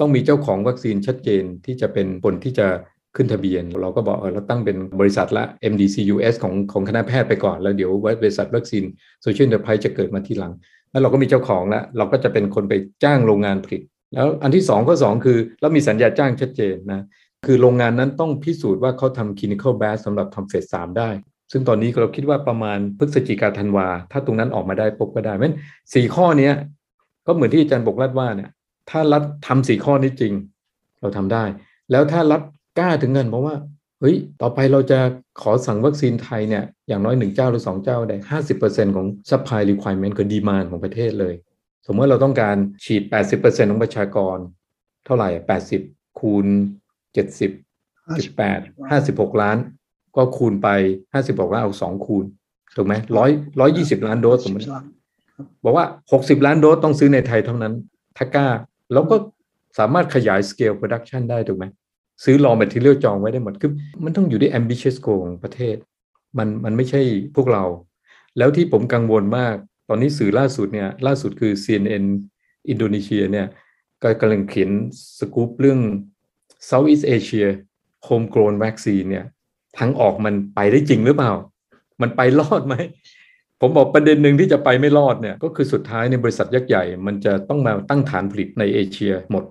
[0.00, 2.66] ต้องมีเจ้าของวัคซีนชัดเจนที่จะเป็นคนที่จะ
[3.16, 7.90] ขึ้นทะเบียน เราก็บอกเออเราตั้งเป็นบริษัทละ MDCUS ของของคณะแพทย์ไปก่อน แล้วเดี๋ยว
[8.22, 8.84] บริษัทวัคซีน
[9.22, 10.52] โซเชียลเดอร์ไพจะเกิดมาทีหลัง
[10.90, 13.82] แล้วเราก็มีเจ้าของแล้วเราก็จะเป็นคนไปจ้างโรงงานผลิต
[14.16, 17.02] แล้วอันที่สองข้อสองคือเรามีสัญญาจ้างชัดเจนนะ
[17.46, 21.10] คือโรงงานนั้นต้องพิสูจน์ว่าเขาทำ clinical batch สำหรับทำเฟสสามได้
[21.52, 25.56] ซึ่งตอนนี้เราคิดว่าประมาณพฤศจิกาธันวา ถ้าตรงนั้นออกมาได้ปุ๊บก็ได้เพราะฉะนั้น
[25.94, 26.54] สี่ข้อเนี้ย
[27.26, 28.50] ก็เหมือนที่อาจารย์บอกรัฐว่าเนี่ย
[28.90, 30.32] ถ้ารัฐทำสี่ข้อนี้จริง
[31.00, 31.44] เราทำได้
[31.90, 32.42] แล้วถ้ารัฐ
[32.78, 33.54] กล้าถึงเงินเพราะว่า
[34.00, 34.98] เฮ้ยต่อไปเราจะ
[35.42, 41.34] ขอสั่งวัคซีนไทยเนี่ยอย่างน้อยหนึ่งเจ้าหรือสองเจ้าได้ห้าสิบเปอร์เซ็นของ supply requirement คือ demand ของประเทศเลย
[41.86, 44.36] สมมติเราต้องการฉีดแปดสิบเปอร์เซ็นของประชากร
[45.04, 45.80] เท่าไหร่แปดสิบ
[46.20, 46.46] คูณ
[47.14, 47.50] เจ็ดสิบ
[48.16, 48.58] จุดแปด
[48.90, 49.56] ห้าสิบหกล้าน
[50.16, 50.68] ก็คูณไป
[51.12, 52.24] ห้าสิบหกล้านเอาสองคูณ
[52.76, 54.66] ถูกไหมร้อยร้อยยี่สิบล้านโดสสมมติ
[55.64, 57.74] บอกว่าหกสิบล้านโดสต้องซื้อในไทยเท่านั้น
[58.16, 58.48] ถ้ากล้า
[58.92, 59.16] แล้วก็
[59.78, 61.64] สามารถขยาย scale production ได้ถูกไหม
[62.24, 63.72] ซื้อ raw material จองไว้ได้หมด คือ
[64.04, 65.76] มันต้องอยู่ที่ ambitious goal ของประเทศ
[66.38, 67.00] มันมันไม่ใช่
[67.36, 67.64] พวกเรา
[68.38, 69.56] แล้วที่ผมกังวลมาก
[69.88, 72.04] ตอนนี้สื่อล่าสุดเนี่ยล่าสุดคือ CNN
[72.68, 73.46] อินโดนีเซียเนี่ย
[74.02, 74.70] ก็กำลังเขียน
[75.18, 75.80] สกู๊ปเรื่อง
[76.68, 77.46] Southeast Asia
[78.08, 79.26] homegrown vaccine เนี่ย
[79.78, 81.32] ทางออกมันไปได้จริงหรือเปล่า
[82.02, 82.74] มันไปรอดไหม
[83.60, 89.44] ผมบอกประเด็นหนึ่งที่จะไปไม่รอดเนี่ยก็คือสุดท้ายในบริษัทยักษ์ใหญ่ มันจะต้องมาตั้งฐานผลิตในเอเชียหมด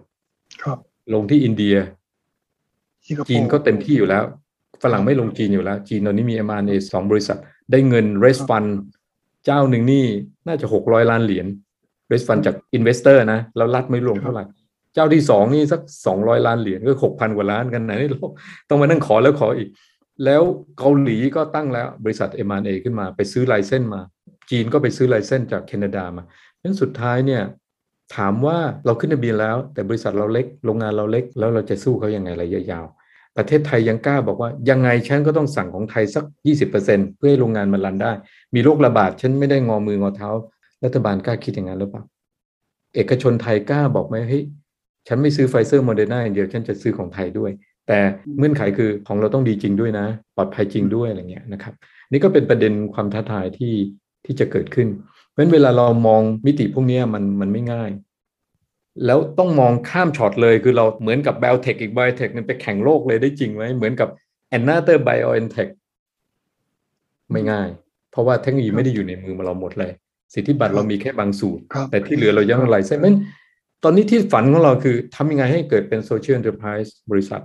[0.63, 0.78] ครับ
[1.13, 1.76] ลงที่อินเดีย
[3.08, 4.24] สิงคโปร์จีนก็เต็มที่อยู่แล้ว
[4.84, 7.38] ฝรั่งไม่ลงจีนอยู่แล้ว จีนตอนนี้มี m อ a สองบริษัท
[7.71, 8.69] ได้เงิน r e s fund
[9.46, 10.06] เจ้าหนึ่งนี่
[10.48, 11.48] น่าจะหกร้อยล้านเหรียญ
[12.12, 14.44] r e s fund จาก investor นะ แล้วรัฐไม่รวมเท่าไหร่
[14.94, 18.26] เจ้าที่สองนี่สักสองร้อยล้านเหรียญก็หกพันกว่าล้านกันไหนนี่เรา
[18.70, 19.70] ต้องมานั่งขอแล้วขออีก
[20.26, 20.42] แล้ว
[20.78, 24.02] เกาหลีก็ตั้งแล้วบริษัท m อ a ขึ้นมาไปซื้อไลเซนส์มา
[24.52, 27.42] จีนก็ไปซื้อไลเซนส์จากแคนาดามาเพราะฉะนั้นสุดท้ายเนี่ย
[28.16, 32.86] ถามว่าเราขึ้นทะเบียนแล้ว แต่บริษัทเราเล็กโรงงานเราเล็ก แล้วเราจะสู้เขายังไงระยะยาว
[33.38, 36.24] ประเทศไทยยังกล้าบอกว่ายังไงฉันก็ต้องสั่งของไทยสัก
[36.71, 38.12] 20%เพื่อให้โรงงานมัน run ได้
[38.56, 40.30] มีโรคระบาดฉันไม่ได้งอมืองอเท้า
[40.84, 42.04] รัฐบาลกล้าคิดอย่างนั้นหรือเปล่า
[42.95, 44.43] เอกชนไทยกล้าบอกไหมเฮ้ย
[45.08, 47.52] ฉันไม่ซื้อไฟเซอร์โมเดอร์นาอย่างเดียวฉันจะซื้อของไทยด้วย
[47.88, 48.00] แต่
[48.38, 51.74] เงื่อนไขคือของเราต้องดีจริงด้วยนะ ปลอดภัยจริงด้วยอะไรเงี้ยนะครับ
[52.12, 53.74] นี่ก็เป็นประเด็นความท้าทายที่
[54.26, 54.88] ที่จะเกิดขึ้น
[55.30, 57.89] เพราะฉะนั้นเวลาเรามองมิติพวกนี้มันมันไม่ง่าย
[59.06, 62.28] แล้วต้องมองข้ามช็อตเลยคือเราเหมือนกับ b i o t e c h อีก b i o t e c
[62.30, 64.10] h นึงไปแข่งโลกเลยได้จริงไหมเหมือนกับ
[64.58, 65.70] a n a t h e r BioNTech
[67.32, 67.68] ไม่ง่าย
[68.12, 69.92] เพราะว่าเทคโนโลยีไม่ได้อยู่ในมือเราหมดเลย
[70.34, 73.16] สิทธิบัตรเรามีแค่บางสูตรครับแต่ที่เหลือเรายังอะไรเส้นนั้น
[73.84, 77.42] ตอนนี้ที่ฝันของเราคือทำยังไงให้เกิดเป็น social enterprise บริษัท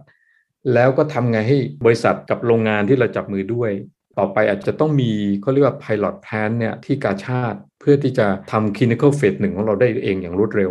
[0.75, 3.71] แล้วก็ทำไงให้บริษัทกับโรงงานที่เราจับมือด้วย
[4.19, 5.11] ต่อไปอาจจะต้องมี
[5.41, 10.71] เขาเรียกว่า pilot plant เนี่ยที่กาชาดเพื่อที่จะทำ clinical phase หนึ่งของเราได้เองอย่างรวดเร็ว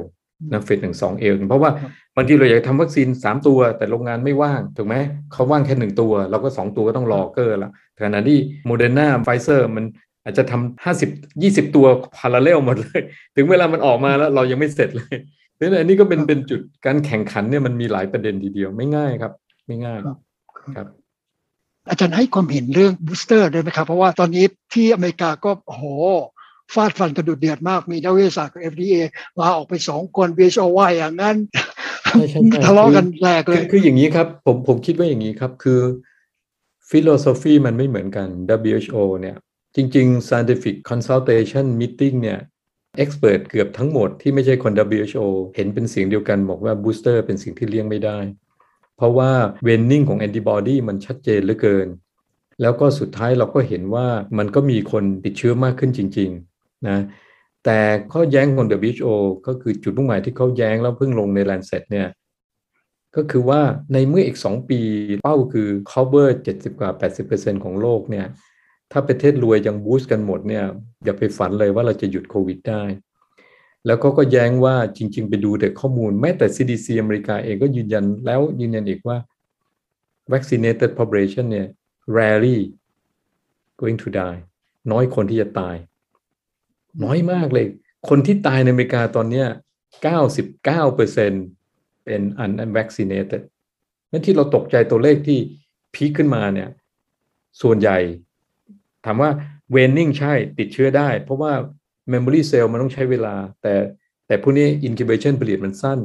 [0.52, 4.96] นะ phase หนึ่งสองเองเพราะว่าครับบางทีเราอยากทำวัคซีน3ตัว แต่โรงงานไม่ว่างถูกไหม
[5.34, 7.72] เขาว่างแค่หนึ่งตัวเราก็2ตัวก็ต้องรอเกอร์ละ
[8.06, 9.86] ขณะที่โมเดอร์นาไฟเซอร์มัน
[10.24, 11.10] อาจจะทำห้าสิบ
[11.42, 11.86] ยี่สิบตัว
[12.18, 13.02] parallel หมดเลย
[13.36, 15.16] ถึงเวลามันออกมาแล้วเรายังไม่เสร็จเลย
[15.56, 19.32] เพราะฉะนั้นอันนี้ก็เป็นเป็นจุดการแข่งขันเนี่ยมันมีหลายประเด็นทีเดียวไม่ง่ายครับ
[19.68, 20.18] ไม่ง่ายครับ
[20.76, 20.88] ครับ
[21.90, 25.86] อาจารย์ให้ความเห็นเรื่อง booster ได้ไหมครับ เพราะว่าตอนนี้ที่อเมริกาก็โอ้โห
[26.74, 28.96] ฟาดฟันกันดุเดือดมาก มีนักวิทยาศาสตร์กับ FDA
[29.40, 31.36] ลาออกไปสองคน WHO ว่าอย่างนั้น
[32.10, 35.80] ใช่ใช่ใช่ทะเลาะกันแหลกเลยคือคืออย่างนี้ครับ ผมผมคิดว่าอย่างนี้ครับ คือ
[36.90, 38.28] philosophy มันไม่เหมือนกัน
[38.72, 39.36] WHO เนี่ย
[39.76, 42.40] จริง ๆ scientific consultation meeting เนี่ย
[43.04, 48.18] expert เกือบทั้งหมดที่ไม่ใช่คน WHO เห็นเป็นเสียงเดียวกันบอกว่า booster เป็นสิ่งที่เลี่ยงไม่ได้
[48.98, 49.32] เพราะว่า
[49.68, 51.88] waning ของ antibody มันชัดเจนเหลือเกิน
[52.62, 56.49] แล้วก็สุดท้ายเราก็เห็นว่ามันก็มีคนติดเชื้อมากขึ้นจริงๆ
[56.88, 57.00] นะ
[57.66, 57.80] แต่
[58.12, 59.08] ข้อแย้งของ WHO
[59.48, 62.08] ก็คือจุดมุ่งหมายที่เขาแย้งแล้วเพิ่งลงใน Lancet เนี่ย
[63.16, 63.62] ก็คือว่า
[63.94, 64.80] ในเมื่ออีก 2 ปี
[65.24, 66.92] เป้าคือ cover 70 กว่า
[67.28, 68.28] 80%ของโลกเนี่ย
[68.92, 70.66] ถ้าประเทศรวยยังบูสต์กันหมดเนี่ย
[71.04, 72.84] อย่าไปฝันเลยว่าเราจะหยุดโควิดได้
[73.86, 79.18] แล้วก็ก็แย้งว่าจริง ๆ ไปดูแต่ข้อมูลแม้แต่ CDC อเมริกาเองก็ยืนยันแล้วยืนยันอีกว่า
[80.32, 81.68] vaccinated population เนี่ย
[82.18, 82.60] rarely
[83.80, 84.40] going to die
[84.92, 85.76] น้อยคนที่จะตาย
[87.04, 87.68] น้อยมากเลย
[88.10, 89.48] คนที่ตายในอเมริกาตอนเนี้ย
[90.36, 92.22] 99%เป็น
[92.64, 93.42] unvaccinated
[94.12, 95.40] นั่นที่เราตกใจตัวเลขที่
[95.94, 96.70] พีคขึ้นมาเนี่ย
[97.62, 97.98] ส่วนใหญ่
[99.06, 99.30] ถามว่า
[99.76, 101.54] waning ใช่ติดเชื้อได้ เพราะว่า
[102.12, 103.74] memory cell มันต้องใช้เวลา แต่
[104.28, 106.00] แต่พวกนี้ incubation period มันสั้น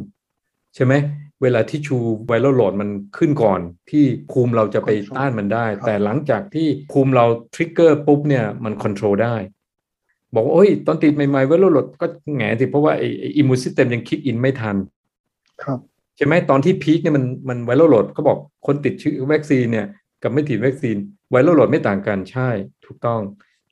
[0.75, 0.94] ใช่ไหม
[1.42, 9.37] เวลาที่ชู viral load มันขึ้นก่อน ที่ภูมิเราจะไปต้านมันได้ แต่หลังจากที่ภูมิเรา trigger ปุ๊บเนี่ยมัน control ได้
[10.35, 14.77] บอกว่าโอ้ยตอนติดใหม่ๆ viral load ก็แหงสิเพราะว่าไอ้ immune system ยัง kick in ไม่ทัน
[15.62, 15.79] ครับ
[16.16, 19.87] ใช่ไหมตอนที่ peak เนี่ยมันมัน viral load เขาบอกคนติดเชื้อวัคซีนเนี่ย
[20.23, 20.97] กับไม่ฉีดวัคซีน
[21.31, 22.49] viral load ไม่ต่างกันใช่
[22.87, 23.20] ถูกต้อง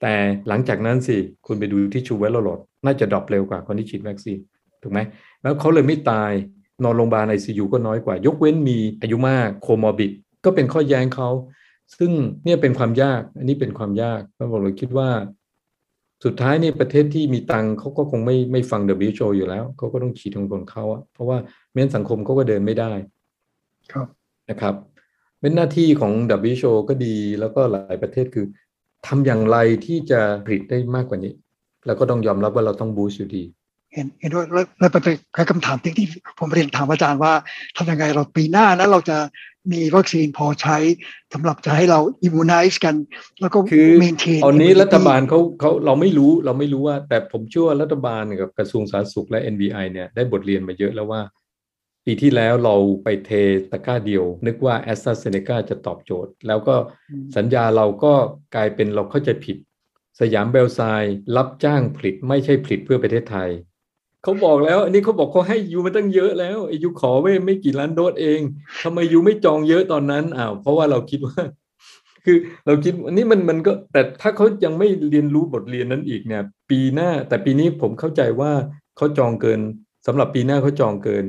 [0.01, 0.15] แต่
[0.49, 4.39] หลังจากนั้นสิคุณไปดูที่ชู viral load น่าจะ drop เร็วกว่าคนที่ฉีดวัคซีน
[4.83, 5.01] ถูกไหม
[5.43, 6.33] แล้วเขาเลยไม่ตาย
[6.85, 10.11] นอนโรงพยาบาลไอซียูก็น้อยกว่า ยกเว้นมีอายุมาก comorbid
[10.45, 11.29] ก็เป็นข้อแย้งเขา
[11.99, 12.11] ซึ่ง
[12.45, 15.09] เนี่ยเป็นความยาก อันนี้เป็นความยากก็บอกเลยคิดว่า
[16.25, 21.39] สุดท้ายนี่ประเทศที่มีตังค์เขาก็คงไม่ไม่ฟัง WHO อยู่แล้วเขาก็ต้องฉีดของคนเขาอะเพราะว่า
[21.71, 22.93] ไม่งั้นสังคมเขาก็เดินไม่ได้
[23.93, 24.07] ครับ
[24.51, 24.75] นะครับ
[25.41, 26.13] เป็นหน้าที่ของ
[26.49, 28.47] WHO ก็ดีแล้วก็หลายประเทศคือ
[29.07, 31.33] ทำอย่างไรที่จะผลิตได้มากกว่านี้
[31.87, 33.43] แล้วก็ต้องยอมรับว่าเราต้อง boost อยู่ดี
[33.93, 35.03] เห็นเห็นด้วยแล้วแล้วเป็น
[35.35, 36.07] แค่คำถามที่ที่
[36.39, 37.33] ผมเรียนถามอาจารย์ว่า
[37.77, 39.17] ทำยังไงเราปีหน้านั้นเราจะ
[39.73, 40.79] มีวัคซีนพอใช้
[41.33, 42.95] สำหรับจะให้เรา immunize กัน
[43.41, 51.23] แล้วก็คือ maintain ตอนนี้รัฐบาลเขาเขาเราไม่รู้เราไม่รู้ว่า แต่ผมเชื่อว่ารัฐบาลกับกระทรวงสาธารณสุขและ NVI เนี่ยได้บทเรียนมาเยอะแล้วว่า
[52.05, 53.31] ปีที่แล้วเราไปเท
[53.71, 56.75] ตะกร้าเดียว นึกว่า a s t r a z เซ e c a จะตอบโจทย์ แล้วก็
[57.37, 58.15] สัญญาเราก็
[58.55, 59.57] กลายเป็นเราเข้าใจผิด
[60.21, 63.51] สยามเบลไซด์รับจ้างผลิตไม่ใช่ผลิตเพื่อประเทศไทย
[64.23, 68.41] เขาบอกแล้ว อันนี้เขาบอกเขาให้ยูมาตั้งเยอะแล้วไอายูขอไว้ไม่กี่ล้านโดสเอง
[68.85, 71.43] ทำไมยูไม่จองเยอะตอนนั้นอ้าวเพราะว่าเราคิดว่า
[72.25, 78.53] คือเราคิดอันนี้มันมันก็ แต่ถ้าเขายังไม่เรียนรู้บทเรียนนั้นอีกเนี่ย ปีหน้า แต่ปีนี้ผมเข้าใจว่า
[78.97, 79.61] เขาจองเกิน
[80.07, 81.25] สำหรับปีหน้าเขาจองเกิน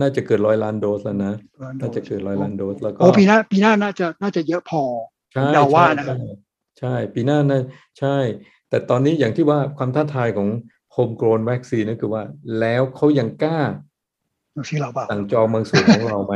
[0.00, 1.34] น่าจะเกินร้อยล้านโดสแล้วนะ
[1.80, 4.82] น่าจะเกินร้อยล้านโดสแล้วก็โอ้ปีหน้าปีหน้าน่าจะน่าจะเยอะพอ
[5.32, 6.30] ใช่เดาว่าใช่นะครับใช่
[6.78, 7.60] ใช่ ปีหน้านะ
[7.98, 8.16] ใช่
[8.70, 10.48] แต่ตอนนี้อย่างที่ว่าความท้าทายของ
[10.96, 12.22] โฮมโกลนวัคซีนนั่นคือว่า
[12.60, 13.60] แล้วเขายังกล้า
[14.56, 16.34] ดูสิเราเปล่าสั่งจองบางส่วนของเราไหม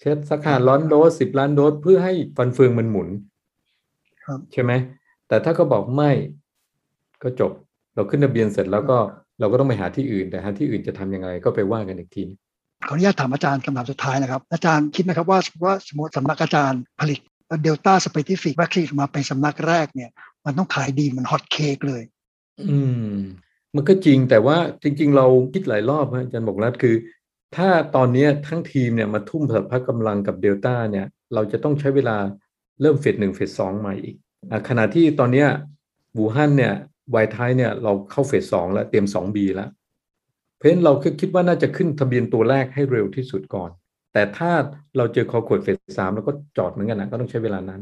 [0.00, 3.08] เช่นสักห้าล้านโดสสิบล้านโดสเพื่อให้ฟันเฟืองมันหมุน
[4.24, 4.72] ครับใช่ไหม
[5.28, 6.10] แต่ถ้าเขาบอกไม่
[7.22, 7.52] ก็จบ
[7.94, 8.98] เราขึ้นทะเบียนเสร็จแล้วก็
[9.40, 12.24] เราก็ต้องไปหาที่อื่น แต่หาที่อื่นจะทำยังไงก็ไปว่ากันอีกที
[12.86, 17.18] ขออนุญาตถามอาจารย์คำถามสุดท้ายนะครับ อาจารย์คิดไหมครับว่าว่าสมมติสำนักอาจารย์ผลิต
[17.62, 20.10] เดลต้าสเปซิฟิกวัคซีนมาเป็นสำนักแรกเนี่ย
[20.44, 22.02] มันต้องขายดีเหมือนฮอตเค้กเลย
[22.70, 22.78] อื
[23.12, 23.16] ม
[23.76, 26.96] มันก็จริงแต่ว่าจริง ๆ เราคิดหลายรอบฮะอาจารย์บอกรัฐคือ
[27.56, 32.16] ถ้าตอนนี้ทั้งทีมเนี่ยมาทุ่มสัพพะกำลังกับเดลต้าเนี่ย เราจะต้องใช้เวลา
[32.80, 34.16] เริ่มเฟสหนึ่งเฟสสองใหม่อีก
[34.50, 35.48] อขณะที่ตอนนี้ย
[36.18, 36.74] วูฮั่นเนี่ย
[37.10, 39.70] ไวท์ไทเนี่ยเราเข้าเฟสสองแล้วเตรียมสองบีแล้ว
[40.56, 43.70] เพราะฉะนั้นเราคิดว่าน่าจะขึ้นทะเบียนตัวแรกให้เร็วที่สุดก่อน
[44.12, 44.50] แต่ถ้า
[44.96, 47.80] เราเจอคอขวดเฟสสามเราก็จอดเหมือนกันนะก็ต้องใช้เวลานาน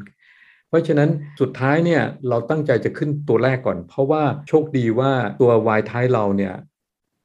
[0.68, 6.55] เพราะฉะนั้นสุดท้ายเนี่ยเราตั้งใจจะขึ้นตัวแรกก่อน เพราะว่าโชคดีว่าตัววายท้ายเราเนี่ย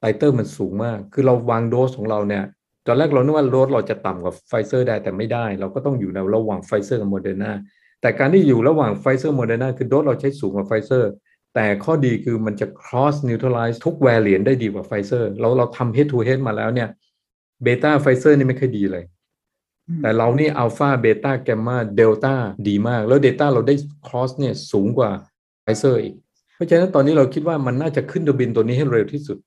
[0.00, 2.44] ไตเตอร์มันสูงมาก คือเราวางโดสของเราเนี่ย
[2.86, 7.52] ตอนแรกเรานึกว่าโดสเราจะต่ำกว่าไฟเซอร์ได้แต่ไม่ได้ เราก็ต้องอยู่ในระหว่างไฟเซอร์กับโมเดอร์นา
[8.00, 11.10] แต่การที่อยู่ระหว่างไฟเซอร์โมเดอร์นาคือโดสเราใช้สูงกว่าไฟเซอร์
[11.54, 16.88] แต่ข้อดีคือมันจะ cross neutralize ทุก variant ได้ดีกว่าไฟเซอร์เราเราทำ head to head มาแล้วเนี่ย
[17.62, 19.04] เบต้าไฟเซอร์นี่ไม่ค่อยดีเลย
[20.00, 22.34] แต่เรานี่อัลฟาเบต้าแกมมาเดลต้า
[22.68, 23.74] ดีมาก แล้ว Data เราได้
[24.06, 25.10] cross เนี่ยสูงกว่า
[25.62, 26.14] ไฟเซอร์อีก
[26.54, 29.38] เพราะฉะนั้นตอนนี้เราคิดว่ามันน่าจะขึ้นทะเบียนตัวนี้ให้เร็วที่สุด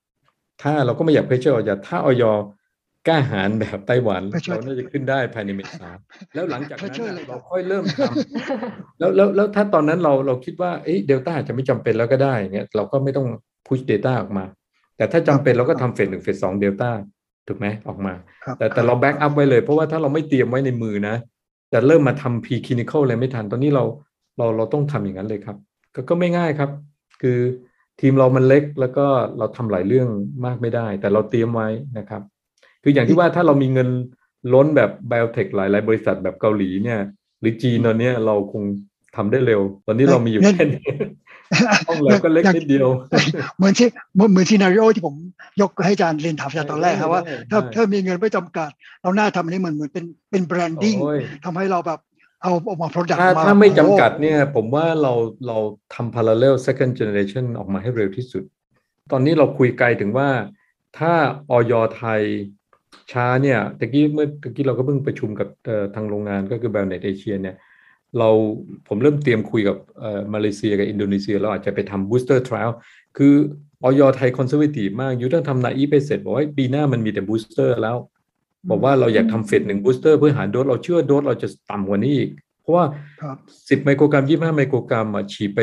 [0.62, 1.71] ถ้าเราก็ไม่อยาก pressure อย.
[1.88, 2.23] ถ้าอย.
[3.08, 5.89] กล้าหาญแบบไต้หวัน pressure เราน่าจะขึ้นได้ภายในเมษา
[6.34, 13.27] แล้วหลังจากนั้น pressure น่ะเลยครับเราค่อยเริ่มทำแล้วแล้วแล้วถ้าตอนนั้นเราเราคิดว่าเอ้เดลต้าจะไม่จำเป็นแล้วก็ได้เงี้ยเราก็ไม่ต้อง
[13.67, 14.45] push Data ออกมา
[14.97, 16.91] แต่ถ้าจำเป็นเราก็ทำ phase หนึ่ง phase สองเดลต้า
[17.47, 18.13] ถูกไหมออกมา
[18.45, 21.15] ครับแต่แต่เรา backup ไว้เลย เพราะว่าถ้าเราไม่เตรียมไว้ในมือนะ
[21.73, 23.84] จะเริ่มมาทำ preclinical อะไรไม่ทัน ตอนนี้เรา
[24.38, 25.58] เราเราต้องทำอย่างนั้นเลยครับ
[25.95, 26.69] ก็ก็ไม่ง่ายครับ
[27.21, 27.39] คือ
[28.01, 29.05] ทีมเรามันเล็กแล้วก็
[29.38, 30.08] เราทำหลายเรื่อง
[30.45, 32.21] มากไม่ได้ แต่เราเตรียมไว้นะครับ
[32.84, 33.89] คืออย่างที่ว่าถ้าเรามีเงิน
[34.53, 36.99] ล้นแบบ biotech หลายหลายบริษัทแบบเกาหลีเนี่ย
[37.39, 38.63] หรือจีนตอนเนี้ยเราคง
[39.15, 40.84] ทำได้เร็ว ตอนนี้เรามีอยู่เงินแค่นี้
[41.88, 42.88] ห้องแล็บก็เล็กนิดเดียว
[43.58, 45.15] เหมือนที่เหมือนเหมือน scenario ที่ผม
[45.62, 48.69] ยกให้อาจารย์เรียนถามอาจารย์ตอนแรกครับว่าได้ถ้าได้ถ้ามีเงินไม่จำกัด
[49.01, 51.99] เราน่าทำอันนี้เหมือนเหมือนเป็นเป็น branding โอ้ยทำให้เราแบบ
[52.41, 55.13] เอาออกมา product ถ้ามาถ้าไม่จำกัดโอ้เนี่ย ผมว่าเรา
[55.47, 55.58] เรา
[55.93, 58.43] ทำ parallel second generation ออกมาให้เร็วที่สุด
[59.12, 60.29] ตอนนี้เราคุยไกลถึงว่า
[60.97, 61.13] ถ้า
[61.51, 61.73] อย.
[61.95, 62.21] ไทย
[63.12, 67.55] ช้าเนี่ยตะกี้เมื่อตะกี้เราก็เพิ่งประชุมกับเอ่อทางโรงงานก็คือ BioNet Asia เนี่ย
[68.19, 68.30] เรา
[68.88, 72.71] ผมเริ่มเตรียมคุยกับเอ่อมาเลเซียกับอินโดนีเซีย เราอาจจะไปทำ booster trial
[73.17, 73.34] คือ
[73.84, 74.01] อย.
[74.15, 77.97] ไทย conservative มาก you ต้องทำ naive ไปเสร็จ บอกว่าปีหน้ามันมีแต่ booster แล้ว
[78.69, 82.30] บอกว่าเราอยากทำเฟสหนึ่ง booster เพื่อหาโดสเราเชื่อโดสเราจะต่ำกว่านี้อีก
[82.62, 82.86] เพราะว่า
[83.21, 83.38] ครับ
[83.69, 85.62] สิบไมโครกรัมยี่ห้าไมโครกรัมอะฉีดไป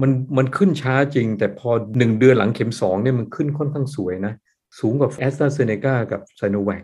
[0.00, 4.34] มันมันขึ้นช้าจริง แต่พอหนึ่งเดือนหลังเข็มสองเนี่ยมันขึ้นค่อนข้างสวยนะ
[4.78, 6.82] สูงกว่าแอสตราเซเนกากับไซโนแวค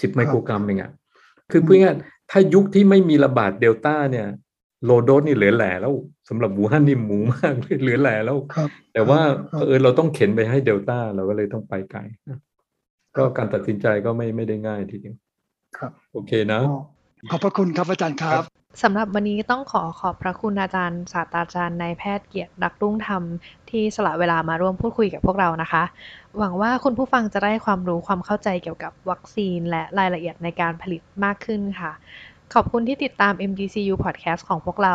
[0.00, 0.90] สิบไมโครกรัมเองอะ
[1.50, 4.26] คือพูดง่ายๆ ถ้ายุคที่ไม่มีระบาดเดลต้าเนี่ย
[4.84, 5.94] โลโดสนี่เหลือแหล่แล้ว
[6.28, 12.38] สำหรับวูฮั่นนี่หมูมากเลยเหลือแหล่แล้วครับแต่ว่าครับเออเราต้องเข็นไปให้เดลต้าเราก็เลยต้องไปไกลนะ
[13.16, 15.16] ก็การตัดสินใจก็ไม่ไม่ได้ง่ายทีเดียว
[15.78, 16.80] ครับ โอเคนะอ๋อ
[17.30, 18.42] ขอบพระคุณครับอาจารย์ครับ
[18.82, 23.22] สำหรับวันนี้ต้องขอขอบพระคุณอาจารย์ ศาสตราจารย์นายแพทย์เกียรติดักรุ่งธรรม
[23.70, 25.82] ที่สละเวลามาร่วมพูดคุยกับพวกเรานะคะ
[26.38, 31.92] หวังว่าคุณผู้ฟังจะได้ความรู้ความเข้าใจเกี่ยวกับวัคซีน และรายละเอียดในการผลิตมากขึ้นค่ะ
[32.54, 34.94] ขอบคุณที่ติดตาม MDCU Podcast ของพวกเรา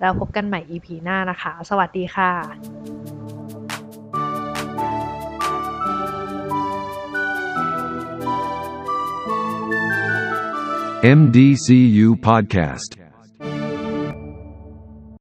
[0.00, 2.32] แล้วพบกันใหม่ EP หน้านะคะ สวัสดีค่ะ
[11.18, 13.03] MDCU Podcast.